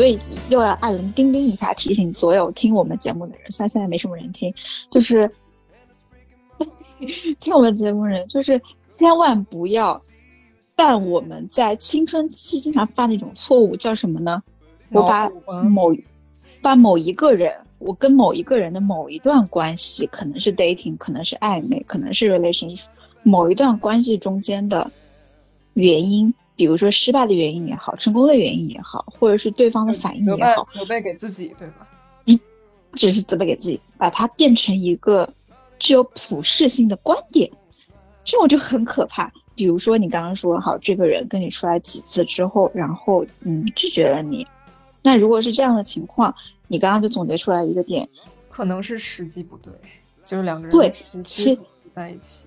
[0.02, 0.18] 所以
[0.50, 4.52] 又要按铃叮叮一下，提醒所有听我们节目的人，虽然现在没什么人听，
[4.90, 5.30] 就是
[7.40, 8.60] 听我们节目人，就是
[8.90, 10.02] 千万不要
[10.76, 14.42] 犯我们在青春期经常犯的一种错误，叫什么呢？
[14.90, 15.30] 我把
[15.70, 15.96] 某
[16.64, 22.86] 把某一个人，我跟某一个人的某一段关系，可能是 dating，可能是暧昧，可能是 relationship，
[23.22, 24.90] 某一段关系中间的
[25.76, 31.88] 原因，比如说失败的原因也好，成功的原因也好，或者是对方的反应也好，责备给自己，对吧？
[32.92, 35.28] 不只是责备给自己，把它变成一个
[35.80, 37.50] 具有普适性的观点，
[38.24, 39.32] 这种就很可怕。
[39.56, 44.46] 比如说你刚刚说好，这个人跟你出来几次之后，然后嗯拒绝了你，
[45.02, 46.32] 那如果是这样的情况，
[46.68, 48.08] 你刚刚就总结出来一个点，
[48.52, 49.74] 可能是时机不对，
[50.28, 50.94] 就是两个人对
[51.96, 52.46] 在一起。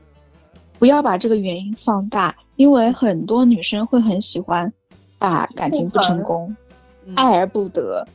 [0.78, 4.72] 不要把这个原因放大，因为很多女生会很喜欢
[5.18, 6.54] 把感情不成功、
[7.14, 8.06] 爱而不得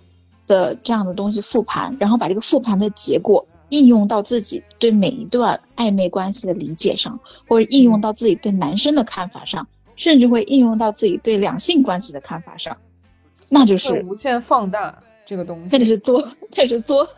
[0.47, 12.75] 的这样的东西复盘，然后把这个复盘的结果应用到自己对每一段暧昧关系的理解上，或者应用到自己对男生的看法上，甚至会应用到自己对两性关系的看法上，
[13.47, 17.08] 那就是无限放大这个东西，那就是作，那是作。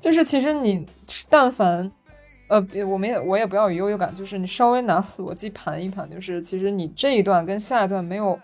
[0.00, 0.86] 就是其实你
[1.28, 1.90] 但凡，
[2.50, 8.38] 呃，别我们也我也不要有优越感，就是你稍微拿逻辑盘一盘，就是其实你这一段跟下一段没有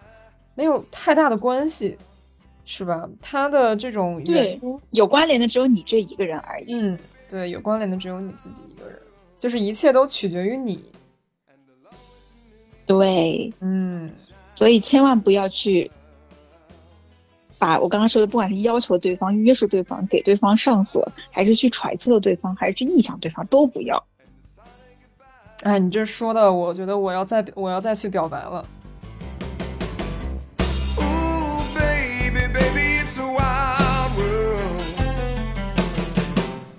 [0.54, 1.98] 没有太大的关系，
[2.64, 3.08] 是吧？
[3.20, 4.60] 他的这种对，
[4.92, 6.74] 有关联的只有你这一个人而已。
[6.74, 6.96] 嗯，
[7.28, 8.96] 对，有关联的只有你自己一个人，
[9.36, 10.92] 就是一切都取决于你。
[12.86, 14.08] 对，嗯，
[14.54, 15.90] 所以千万不要去
[17.58, 24.02] 把我刚刚说的，不管是要求对方、约束对方、给对方上锁，还是去揣测对方，还是去臆想对方，都不要。
[25.62, 28.64] 哎，你这说的，我觉得我要再我要再去表白了。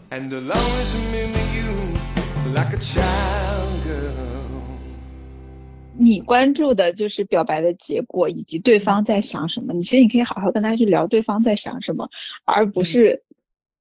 [0.09, 0.57] And the love
[1.53, 3.46] you like a child.
[5.99, 9.73] 你关注的就是表白的结果，以及对方在想什么。
[9.73, 12.07] 你其实你可以好好跟他去聊对方在想什么，
[12.45, 13.21] 而不是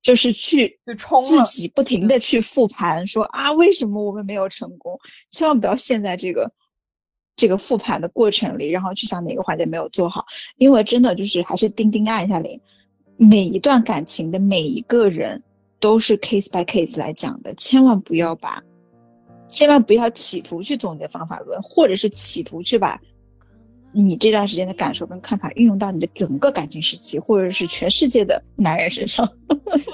[0.01, 0.79] 就是去
[1.25, 4.99] 自己不停的去复盘，说啊为什么我们没有成功？
[5.31, 6.51] 千万不要陷在这个
[7.37, 10.25] 这个复盘的过程里，然后去想哪个环节没有做好，
[10.57, 12.59] 因为真的就是还是钉钉按一下铃。
[13.19, 15.43] 每一段感情的每一个人
[15.81, 18.63] 都是 case by case 来讲的，千万不要把。
[19.49, 23.01] 千万不要企图去总结方法论，或者是企图去把
[23.93, 29.27] 你这段时间的感受跟看法运用到你的整个感情时期，或者是全世界的男人身上。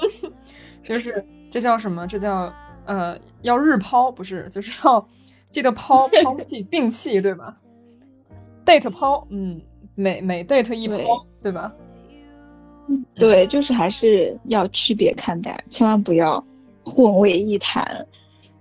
[0.83, 2.05] 就是这叫什么？
[2.07, 2.53] 这叫
[2.85, 5.07] 呃，要日抛，不是，就是要
[5.49, 7.55] 记得抛抛弃摒弃，对吧
[8.65, 9.61] ？date 抛，嗯，
[9.95, 10.97] 每每 date 一抛，
[11.41, 11.71] 对吧？
[13.15, 16.45] 对，就是还是要区别看待，千万不要
[16.83, 18.05] 混为一谈。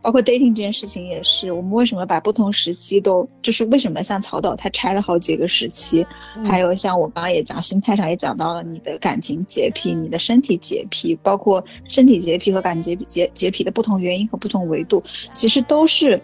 [0.03, 6.05] 包括 dating 这件事情也是，我们为什么把不同时期都，就是为什么像曹导他拆了好几个时期，
[6.45, 16.21] 还有像我刚刚也讲，心态上也讲到了你的感情洁癖、你的身体洁癖，包括身体洁癖和感情洁洁洁癖的不同原因和不同维度，其实都是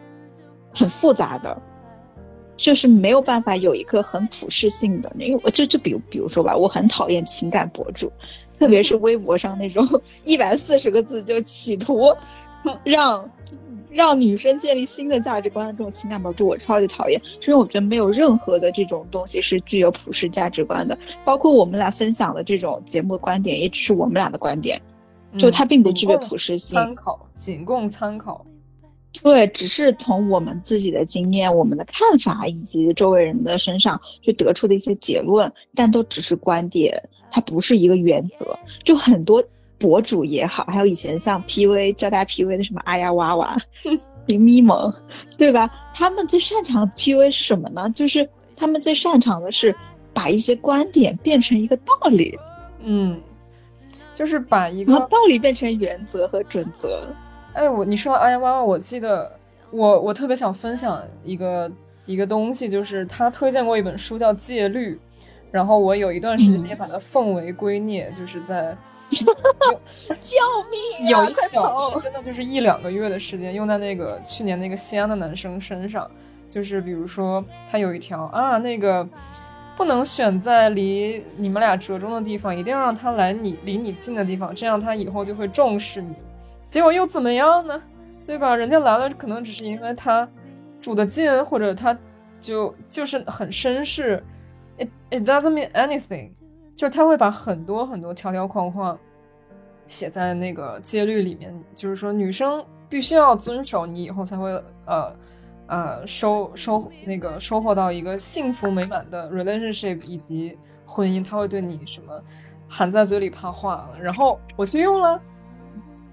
[0.74, 1.62] 很复杂的。
[2.56, 8.10] 就是没有办法有一个很普适性的，因为我就就比如比如说吧，我很讨厌情感博主，
[8.58, 9.88] 特别是微博上那种
[10.26, 12.12] 一百四十个字就企图
[12.82, 13.24] 让
[13.90, 24.80] 让女生建立新的价值观的这种情感博主，我超级讨厌，是因为我觉得没有任何的这种东西是具有普世价值观的，包括我们俩分享的这种节目的观点，也只是我们俩的观点，
[25.38, 28.44] 就它并不具备普世性，参考仅供参考。
[29.22, 36.94] 对，只是从我们自己的经验、我们的看法以及周围人的身上去得出的一些结论，但都只是观点，
[37.30, 38.56] 它不是一个原则。
[38.84, 39.42] 就很多
[39.78, 43.56] 博主也好，还有以前像 PV 教大家 PV 的什么阿呀娃娃、
[44.26, 44.92] 林咪蒙，
[45.36, 45.70] 对吧？
[45.94, 47.88] 他们最擅长的 PV 是什么呢？
[47.94, 49.74] 就是他们最擅长的是
[50.12, 52.36] 把一些观点变成一个道理，
[52.82, 53.20] 嗯，
[54.12, 57.06] 就是把一个道理变成原则和准则。
[57.52, 59.30] 哎，我你说到哎呀哇哇，我记得
[59.70, 61.70] 我我特别想分享一个
[62.04, 64.94] 一个东西，就是他推荐过一本书叫《戒律》，
[65.50, 68.76] 然后我有一段时间也把它奉为圭臬，就是在
[69.10, 70.36] 救
[70.70, 76.10] 命有一快小跑真的就是一两个月的时间用在那个去年那个西安的男生身上，
[76.48, 79.08] 就是比如说他有一条啊那个。
[79.76, 86.16] 不能选在离你们俩折中的地方，一定要让他来你离你近的地方，这样他以后就会重视你。
[86.68, 87.80] 结果又怎么样呢？
[88.26, 88.56] 对吧？
[88.56, 90.28] 人家来了，可能只是因为他
[90.80, 91.96] 住得近，或者他
[92.40, 94.20] 就就是很绅士。
[94.78, 96.30] It it doesn't mean anything，
[96.78, 98.96] 就是他会把很多很多条条框框
[99.84, 104.52] 写在那个戒律里面，就是说女生必须要遵守，你以后才会
[104.86, 105.12] 呃
[105.66, 112.22] 呃收收那个收获到一个幸福美满的 relationship 以及婚姻，他会对你什么
[112.68, 113.98] 含在嘴里怕化了。
[114.00, 115.20] 然后我去用了。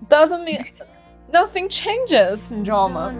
[0.09, 0.65] doesn't mean
[1.31, 3.13] nothing changes，你知道吗？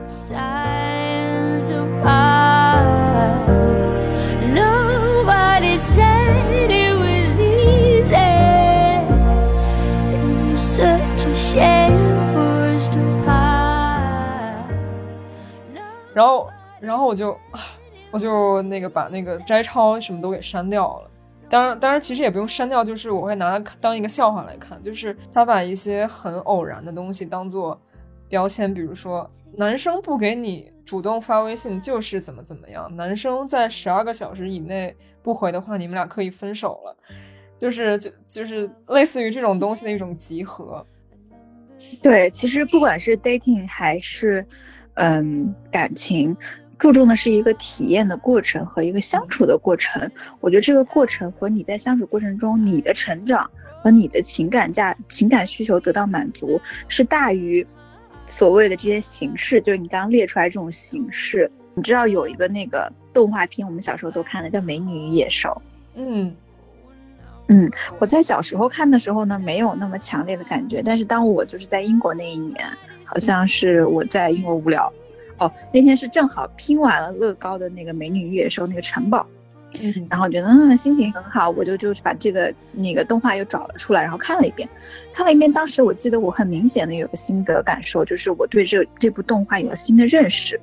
[16.14, 16.50] 然后，
[16.82, 17.38] 然后我就，
[18.12, 21.10] 我就那个把那个摘抄什么都给删掉了。
[21.50, 24.82] 当然，当然，其实也不用删掉，就是我会拿它当一个笑话来看。
[24.82, 27.80] 就是他把一些很偶然的东西当做
[28.28, 36.96] 标签，比如说男生不给你主动发微信就是怎么怎么样，男生在十二个小时以内不回的话，你们俩可以分手了。
[37.56, 40.86] 就是就就是类似于这种东西的一种集合。
[42.02, 44.46] 对，其实不管是 dating 还是
[44.96, 46.36] 嗯感情，
[46.78, 50.10] 注重的是一个体验的过程和一个相处的过程。
[50.40, 53.50] 我觉得这个过程和你在相处过程中你的成长
[53.82, 57.66] 和你的情感价情感需求得到满足，是大于
[58.26, 61.50] 所谓的这些形式，就是你刚刚列出来这种形式。
[61.76, 65.50] 你知道有一个那个动画片，我们小时候都看的，叫《美女与野兽》。
[65.96, 66.34] 嗯
[67.48, 70.82] 嗯，我在小时候看的时候呢，没有那么强烈的感觉。
[70.84, 72.68] 但是当我就是在英国那一年，
[73.04, 74.92] 好像是我在英国无聊，
[75.38, 79.28] 哦，那天是正好拼完了乐高的那个《美女与野兽》那个城堡，
[79.74, 84.68] 嗯，然后觉得嗯心情很好，我就就是把这个那个动画又找了出来，然后看了一遍，
[85.14, 85.54] 看了一遍。
[85.54, 90.60] 当时我记得我很明显的有个心得感受，就是我对这这部动画有了新的认识。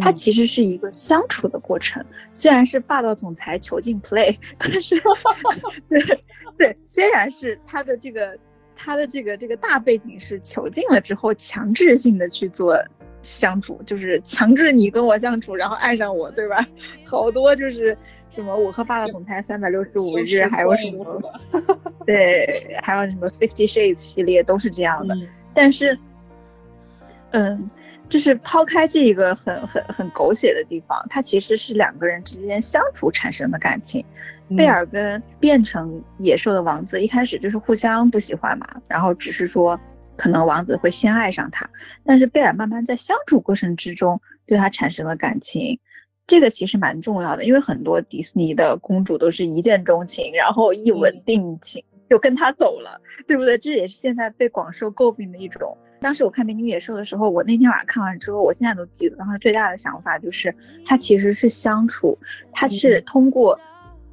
[0.00, 5.00] 它其实是一个相处的过程，虽然是霸道总裁囚禁 play， 但是
[5.88, 6.00] 对
[6.56, 8.38] 对，虽然是他的这个
[8.74, 12.78] 他的这个这个大背景是囚禁了之后强制性的去做
[13.22, 16.66] 相处，就是强制你跟我相处，然后爱上我，对吧？
[17.04, 17.96] 好多就是
[18.30, 21.22] 什么我和霸道总裁三百六十五日，还有什么
[22.06, 25.16] 对，还有什么 Fifty Shades 系列都是这样的，
[25.52, 25.98] 但是
[27.32, 27.68] 嗯。
[28.08, 34.04] 就是抛开这一个很很很狗血的地方，它其实是两个人之间相处产生的感情。
[34.56, 39.80] 贝尔跟变成野兽的王子一开始就是互相不喜欢嘛，然后只是说
[40.16, 41.68] 可能王子会先爱上他，
[42.04, 45.80] 但是贝尔慢慢在相处过程之中对他产生了感情，
[46.26, 53.56] 这个其实蛮重要的，因为很多迪士尼的公主都是一见钟情，然后一吻定情就跟他走了，对不对？
[53.56, 55.74] 这也是现在被广受诟病的一种。
[56.04, 62.18] 当时我看《美女与野兽》的时候，我那天晚上看完之后，我现在都记得，当时最大的想法就是，他其实是相处，
[62.52, 63.58] 他是通过。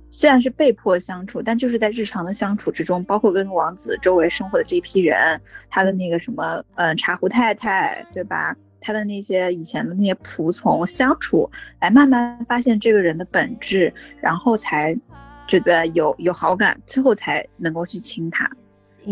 [0.10, 8.56] 虽然是被迫相处，但就是在日常的相处之中，包括跟王子周围生活的这一批人，他的那个什么，嗯，茶壶太太，对吧？
[8.80, 14.98] 他的那些以前的那些仆从相处，来慢慢发现这个人的本质，然后才
[15.46, 18.50] 觉得有有好感，最后才能够去亲他。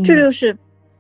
[0.06, 0.58] 这就是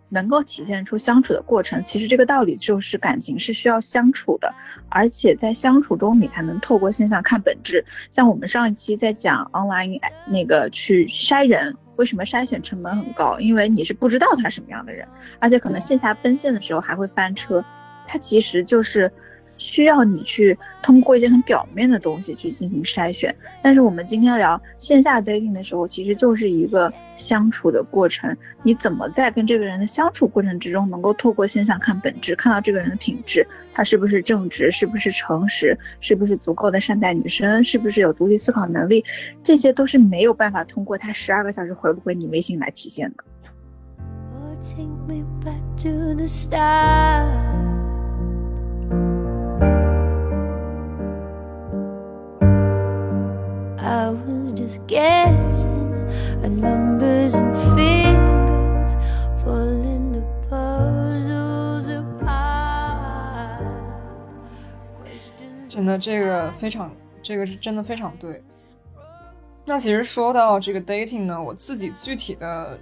[0.09, 1.83] 能够体现出相处的过程。
[1.83, 4.53] 其实这个道理就是感情是需要相处的，
[4.89, 7.83] 而且在相处中你才能透过现象看本质。
[8.11, 13.39] 像我们上一期在讲 online 那个去筛人，为什么筛选成本很高？
[13.39, 15.07] 因为你是不知道他什么样的人，
[15.39, 17.63] 而且可能线下奔现的时候还会翻车。
[18.07, 19.11] 他其实就是
[19.59, 23.35] 需要你去通过一些很表面的东西去进行筛选。
[23.61, 28.35] 但是我们今天聊线下 dating 的时候，其实就是一个相处的过程。
[28.63, 39.03] 你怎么在跟这个人的相处过程之中，能够透过现象看本质，看到这个人的品质，他是不是正直，是不是诚实，是不是足够的善待女生，是不是有独立思考能力，
[39.43, 43.23] 这些都是没有办法通过他十二个小时回不回你微信来体现的。
[44.61, 47.88] Take me back to the star
[53.81, 55.93] I was just guessing
[56.43, 58.95] at numbers and figures,
[59.43, 63.63] falling the puzzles apart.
[65.67, 66.91] 真的，这个非常，
[67.21, 68.41] 这个是真的非常对。
[69.65, 72.77] 那其实说到这个 dating 呢，我自己具体的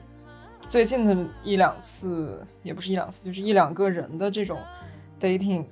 [0.62, 4.58] 最近的一两次，也不是一两次，就是一两个人的这种
[5.20, 5.66] dating，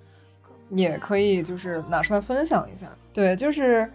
[0.70, 2.88] 也可以就是拿出来分享一下。
[3.13, 3.89] 对，就是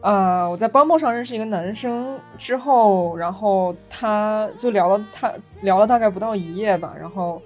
[0.00, 7.40] 呃，我在 Bumble 上认识一个男生之后，然后他就聊了他聊了大概不到一夜吧，然后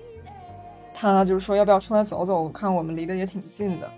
[0.92, 3.90] 他就是说要不要出来走走，看我们离得也挺近的。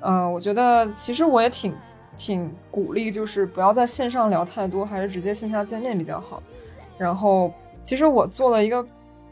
[0.00, 1.74] 嗯、我觉得其实我也挺
[2.16, 6.42] 挺鼓励，就是不要在线上聊太多，还是直接线下见面比较好。
[6.98, 7.52] 然后
[7.84, 8.84] 其实我做了一个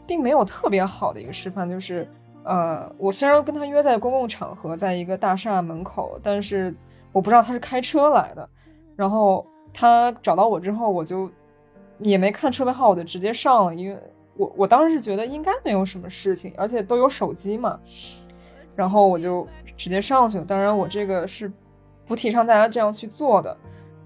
[0.05, 2.07] 并没有特别好的一个示范，就是
[2.43, 6.73] 呃，我虽然跟他约在公共场合，在一个大厦门口，但是
[7.11, 8.47] 我不知道他是开车来的。
[8.95, 11.29] 然后他找到我之后，我就
[11.99, 13.97] 也没看车牌号，我就直接上了，因为
[14.35, 17.79] 我我当时是觉得应该没有什么事情，而且都有手机嘛。
[18.75, 20.45] 然后我就直接上去了。
[20.45, 21.51] 当然，我这个是
[22.05, 23.55] 不提倡大家这样去做的。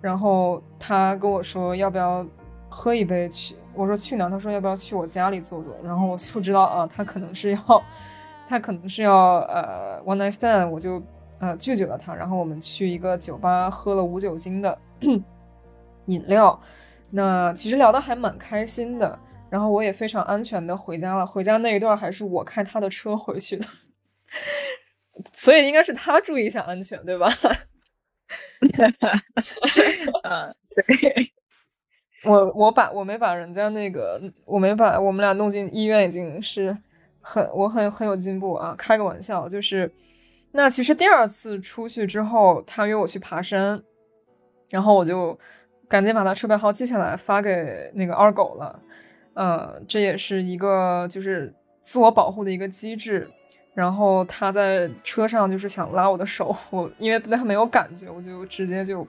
[0.02, 2.26] 然后他跟我说要不要
[2.70, 4.30] 喝一杯去，我说去哪？
[4.30, 5.74] 他说要不要去我家里坐坐？
[5.84, 7.84] 然后我就知道啊，他可能是要，
[8.48, 11.02] 他可能是要呃 one night stand，我就
[11.39, 12.14] 呃拒绝了他。
[12.14, 14.78] 然后我们去一个酒吧喝了无酒精的
[16.08, 16.60] 饮料，
[17.12, 19.18] 那其实聊得还蛮开心的。
[19.50, 21.26] 然后我也非常安全的回家了。
[21.26, 23.66] 回家那一段还是我开他的车回去的。
[25.32, 27.30] 所以应该是他注意一下安全，对吧？
[30.24, 31.32] 嗯， 对。
[32.24, 36.76] 我我把我没把人家那个，我没把我们俩弄进医院，已经是
[37.28, 38.76] 很我很很有进步啊！
[38.78, 39.91] 开个玩笑，就是
[40.51, 43.82] 那其实第二次出去之后，他约我去爬山，
[44.69, 45.38] 然后我就
[45.89, 48.80] 赶紧把他车牌号记下来发给那个二狗了。
[49.34, 51.51] 呃，这也是一个就是
[51.82, 53.28] 自我保护的一个机制。
[53.73, 59.05] 然后他在车上就是想拉我的手，我因为对他没有感觉，我就直接就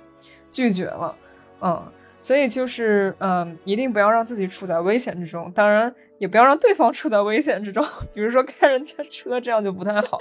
[0.50, 1.14] 拒绝了。
[1.60, 10.18] 嗯，所以就是嗯，一定不要让自己处在危险之中，当然也不要让对方处在危险之中，比如说开人家车，这样就不太好。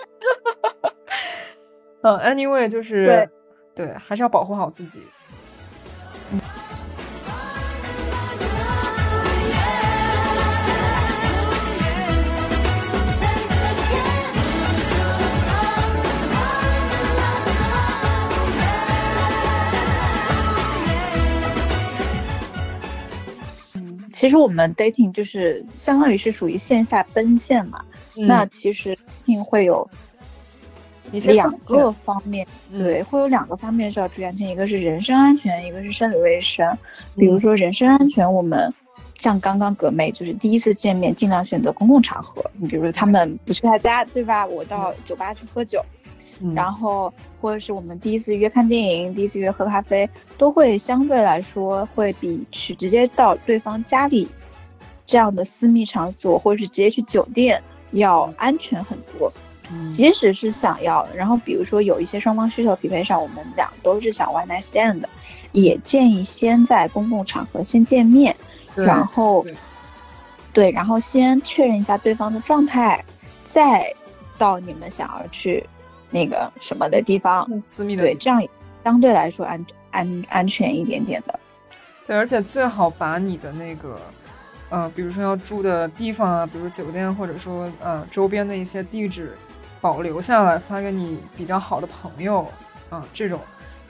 [2.01, 3.29] 嗯，anyway，就是
[3.75, 5.01] 对，还是要保护好自己。
[24.25, 27.85] 其实我们 dating 就是相当于是属于线下奔现嘛，
[28.17, 29.87] 嗯那其实 dating 会有
[31.11, 36.75] 两个方面，对，会有两个方面是要注意安全，一个是人身安全，一个是生理卫生。
[37.15, 38.73] 比如说人身安全，我们
[39.19, 42.43] 像刚刚葛妹就是第一次见面，尽量选择公共场合。
[42.53, 44.43] 你比如说他们不去他家，对吧？
[44.43, 45.85] 我到酒吧去喝酒，
[46.53, 54.27] 然后或者是我们第一次约看电影，第一次约喝咖啡，都会相对来说会比去直接到对方家里
[55.05, 57.61] 这样的私密场所，或者是直接去酒店
[57.91, 59.31] 要安全很多。
[59.91, 65.09] 即使是想要，然后比如说有一些双方需求匹配上，我们俩都是想 one night stand 的，
[65.53, 68.35] 也建议先在公共场合先见面，
[68.75, 69.43] 然后
[70.53, 73.03] 对，然后先确认一下对方的状态，
[73.43, 73.91] 再
[74.37, 75.67] 到你们想要去
[76.15, 78.41] 那个什么的地方，私密的对这样
[78.85, 81.37] 相对来说安安安全一点点的。
[82.07, 83.99] 对，而且最好把你的那个，
[84.69, 89.35] 呃，比如说要住的地方啊，比如酒店或者说呃周边的一些地址
[89.81, 92.47] 保留下来，发给你比较好的朋友
[92.89, 93.41] 啊、这种。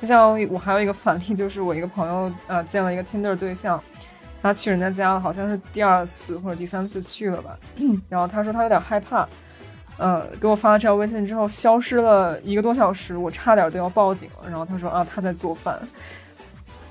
[0.02, 3.80] 就像我还有一个反例，就是我一个朋友呃见了一个 Tinder 对象，
[4.42, 7.56] 他去人家家了，好像是第二次或者第三次去了吧，
[8.10, 9.30] 然后他说他有点害怕。
[9.98, 14.50] 呃，给我发了这条微信之后，消失了一个多小时，我差点都要报警了。
[14.50, 15.80] 然后他说啊，他在做饭。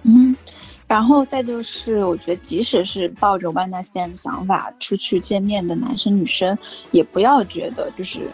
[0.03, 0.35] 嗯，
[0.87, 6.57] 然后再就是，我觉得即使是抱着 one night stand 的想法出去见面的男生女生，
[6.93, 8.31] 也不要觉得就是，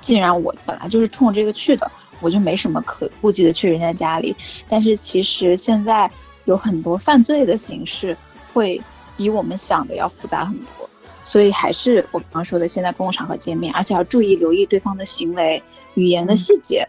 [0.00, 4.34] 既然我本来就是冲这个去的，我就没什么可顾忌的去人家家里。
[4.68, 6.10] 但是其实现在
[6.44, 8.16] 有很多犯罪的形式
[8.52, 8.80] 会
[9.16, 10.90] 比我们想的要复杂很多，
[11.32, 15.62] 所以还是我刚刚说的，现在公共场合见面，而且要注意留意对方的行为、
[15.94, 16.86] 语言的细节。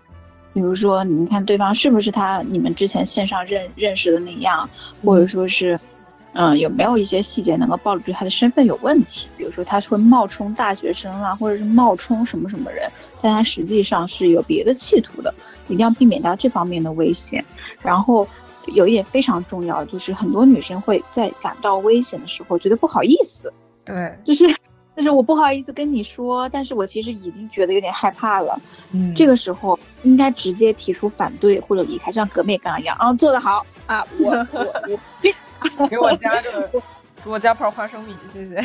[0.54, 4.70] 比如说，你们看对方是不是他你们之前线上认认识的那样，
[5.02, 5.80] 或者说是，
[6.34, 9.30] 嗯，有没有一些细节能够暴露出他的身份有问题？
[9.38, 12.92] 比如说他会冒充大学生啊，或者是冒充什么什么人，
[13.22, 15.34] 但他实际上是有别的企图的，
[15.68, 17.42] 一定要避免掉这方面的危险。
[17.82, 18.28] 然后
[18.74, 23.50] 有一点非常重要，就是很多女生会在感到危险的时候觉得不好意思，
[23.86, 24.46] 对，就是
[24.96, 28.60] 就是我不好意思跟你说，但是我其实已经觉得有点害怕了。
[28.92, 34.92] 嗯这个时候应该直接提出反对或者离开，像格妹刚刚一样啊，做得好啊，我我
[35.80, 36.70] 我给我加个，
[37.24, 38.64] 给我加盘花生米，谢谢。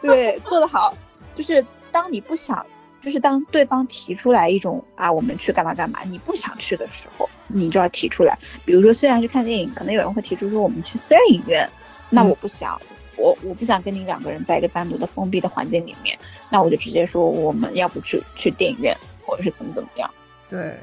[0.00, 0.94] 对，做得好。
[1.34, 2.64] 就是当你不想，
[3.00, 8.36] 就是当对方提出来一种啊，我们去干嘛干嘛，你不想去的时候，你就要提出来。
[8.64, 11.68] 比如说，虽然是看电影，可能有人会提出说我们去私人影院，
[12.10, 12.80] 那我不想，
[13.18, 16.16] 我我不想跟你两个人在一个单独的封闭的环境里面，
[16.48, 18.96] 那我就直接说我们要不去去电影院，
[19.26, 20.08] 或者是怎么怎么样。
[20.48, 20.78] 对，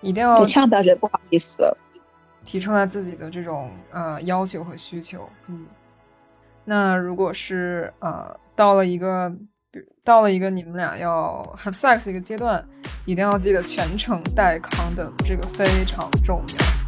[0.00, 1.62] 一定要就千万不要觉得不好意思。
[2.44, 5.26] 提出来自己的这种呃要求和需求。
[5.46, 5.66] 嗯，
[6.64, 9.32] 那如果是呃到了一个
[9.70, 12.62] 比到了一个你们俩要 have sex 的一个阶段，
[13.06, 16.83] 一定要记得全程带 condom，这个非常重要。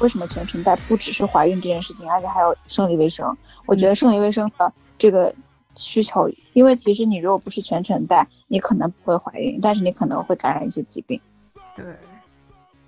[0.00, 0.74] 为什么全程带？
[0.88, 3.36] 不只是怀孕这件事情，而且还有生理卫生。
[3.66, 5.32] 我觉得生理卫生的这个
[5.76, 11.20] 需求，因为其实你如果不是全程带，你可能不会怀孕，但是你可能会感染一些疾病。
[11.74, 11.84] 对，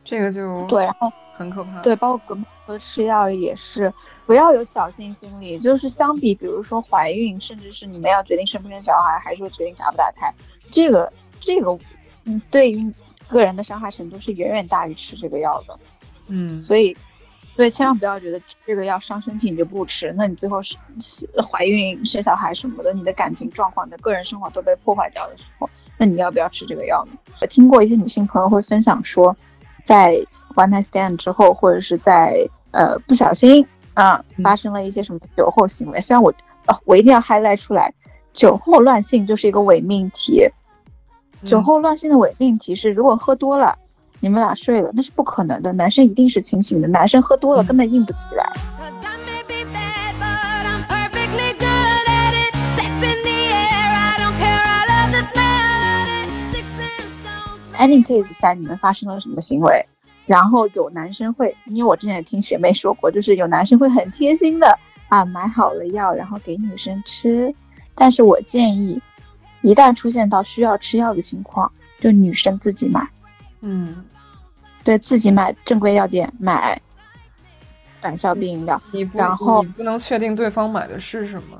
[0.04, 1.80] 这个就对，然后很可怕。
[1.82, 3.92] 对，包括葛妹说吃药也是，
[4.26, 5.58] 不要有侥幸心理。
[5.58, 10.32] 就是相比，比如说怀孕，甚至是你们要决定生不生小孩，还是说决定打不打胎，
[10.70, 11.78] 这个这个，
[12.24, 12.92] 嗯，对于
[13.28, 15.78] 个人的伤害程度是远远大于吃这个药的。
[16.28, 16.96] 嗯，所以，
[17.56, 25.68] 所以千万不要觉得这个药伤身体你就不吃，那你最后是是怀孕、生小孩什么的，你的感情状况、你的个人生活都被破坏掉的时候，
[25.98, 27.12] 那你要不要吃这个药呢？
[27.40, 29.36] 我听过一些女性朋友会分享说，
[29.84, 30.16] 在
[30.54, 36.32] one night stand 之后，或者是在呃不小心啊发生了一些什么酒后行为，虽然我
[36.66, 37.92] 哦我一定要 highlight 出来，
[38.32, 40.48] 酒后乱性就是一个伪命题。
[41.44, 43.76] 酒后乱性的伪命题是，如果喝多了，
[44.24, 45.72] 你们俩睡了，那是不可能的。
[45.72, 48.52] 男生一定是清醒的，男生喝多了根本硬不起来。
[57.80, 59.84] any case 下你们发生了什么行为，
[60.24, 67.52] 然后有男生会，因为我之前也听学妹说过，就是有男生会很贴心的啊买好了药，然后给女生吃。
[67.96, 69.02] 但是我建议，
[69.62, 73.04] 一旦出现到需要吃药的情况，就女生自己买，
[73.62, 74.04] 嗯，
[74.84, 76.80] 对自己买正规药店买
[78.00, 78.80] 短效避孕药，
[79.14, 81.58] 然后你不能确定对方买的是什么。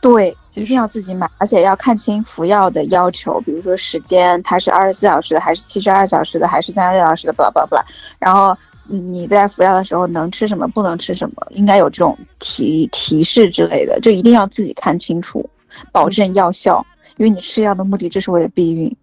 [0.00, 7.84] 对，一定要自己买，而且要看清服药的要求，比如说时间，它是二十四小时的，还是七十二小时的，还是三十六小时的，巴拉巴拉巴拉。
[8.18, 8.54] 然后
[8.90, 15.48] 嗯你在服药的时候能吃什么，不能吃什么，应该有这种提提示之类的，就一定要自己看清楚，
[15.90, 16.84] 保证药效，
[17.16, 18.94] 因为你吃药的目的就是为了避孕。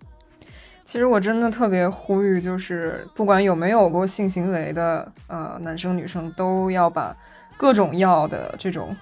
[0.92, 7.16] 其实我真的特别呼吁，就是不管有没有过性行为的呃男生女生，都要把
[7.56, 8.94] 各种药的这种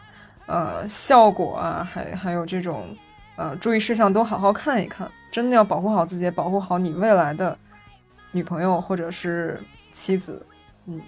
[0.45, 2.95] 呃效果啊，还还有这种
[3.37, 7.57] 呃注意事项都好好看一看，真的要保护好自己，保护好你未来的
[8.33, 9.59] 女朋友或者是
[9.91, 10.45] 妻子。
[10.85, 11.01] 嗯，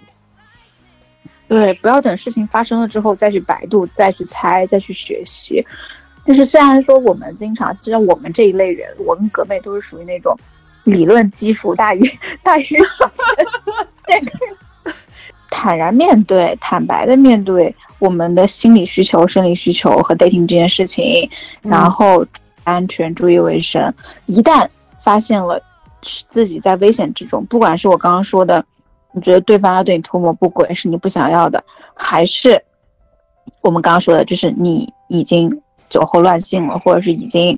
[1.46, 5.64] 对，不要等事情发生了之后再去百度、再去猜、再去学习。
[6.24, 10.36] 就是虽然说我们经常，就像我们这一类人，我跟格妹都是属于那种
[10.84, 12.02] 理论基础大于
[12.42, 12.76] 大于实
[14.06, 14.22] 践，
[15.50, 21.30] 坦然面对、坦白的面对我们的心理需求、生理需求和 dating 这件事情，
[21.60, 22.26] 然后
[22.64, 23.92] 安全、注意卫生。
[24.26, 24.66] 一旦
[24.98, 25.62] 发现了
[26.28, 28.64] 自己在危险之中，不管是我刚刚说的，
[29.12, 31.62] 你觉得对方要对你图谋不轨是你不想要的，
[31.94, 32.60] 还是
[33.60, 37.56] 我们刚刚说的，就是你已经酒后乱性了，或者是已经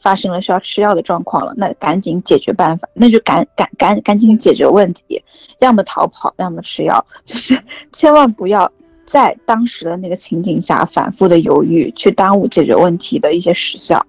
[0.00, 5.22] 发生了需要吃药的状况了，那赶紧解决办法，那就赶赶赶赶紧解决问题，
[5.60, 8.70] 要么逃跑，要么吃药，就是 千万不要
[9.04, 14.04] 在当时的那个情景下反复的犹豫，去耽误解决问题的一些时效。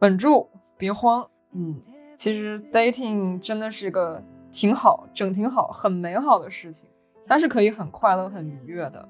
[0.00, 1.26] 稳住，别慌。
[1.54, 1.76] 嗯，
[2.16, 6.88] 其实 dating 真的是个挺好、整挺好、很美好的事情，
[7.26, 9.08] 它是可以很快乐、很愉悦的。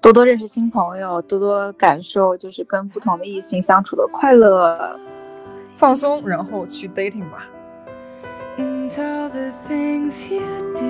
[0.00, 4.98] 多多认识新朋友，多多感受就是跟不同的异性相处的快乐。
[5.74, 7.48] 放松，然后去 dating 吧。
[8.58, 10.42] And all the things you
[10.74, 10.82] do.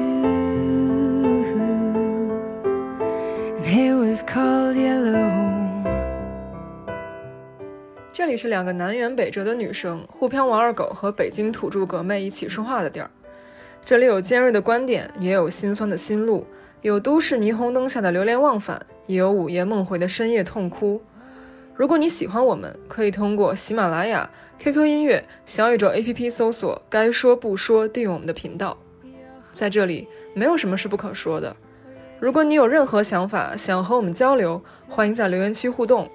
[3.57, 5.51] And it was called yellow.
[8.13, 13.11] 这里是两个南辕北辙的女生，沪漂王二狗和北京土著格妹一起说话的地儿。
[13.85, 16.47] 这里有尖锐的观点，也有心酸的心路，
[16.83, 21.01] 有都市霓虹灯下的流连忘返，也有午夜梦回的深夜痛哭。
[21.83, 24.31] 如果你喜欢我们，可以通过喜马拉雅、
[24.61, 28.79] QQ 音乐、小宇宙 APP 搜索“该说不说”，订阅我们的频道。
[29.53, 31.57] 在这里，没有什么是不可说的。
[32.21, 36.09] 如果你有任何想法想和我们交流，欢迎在留言区互动。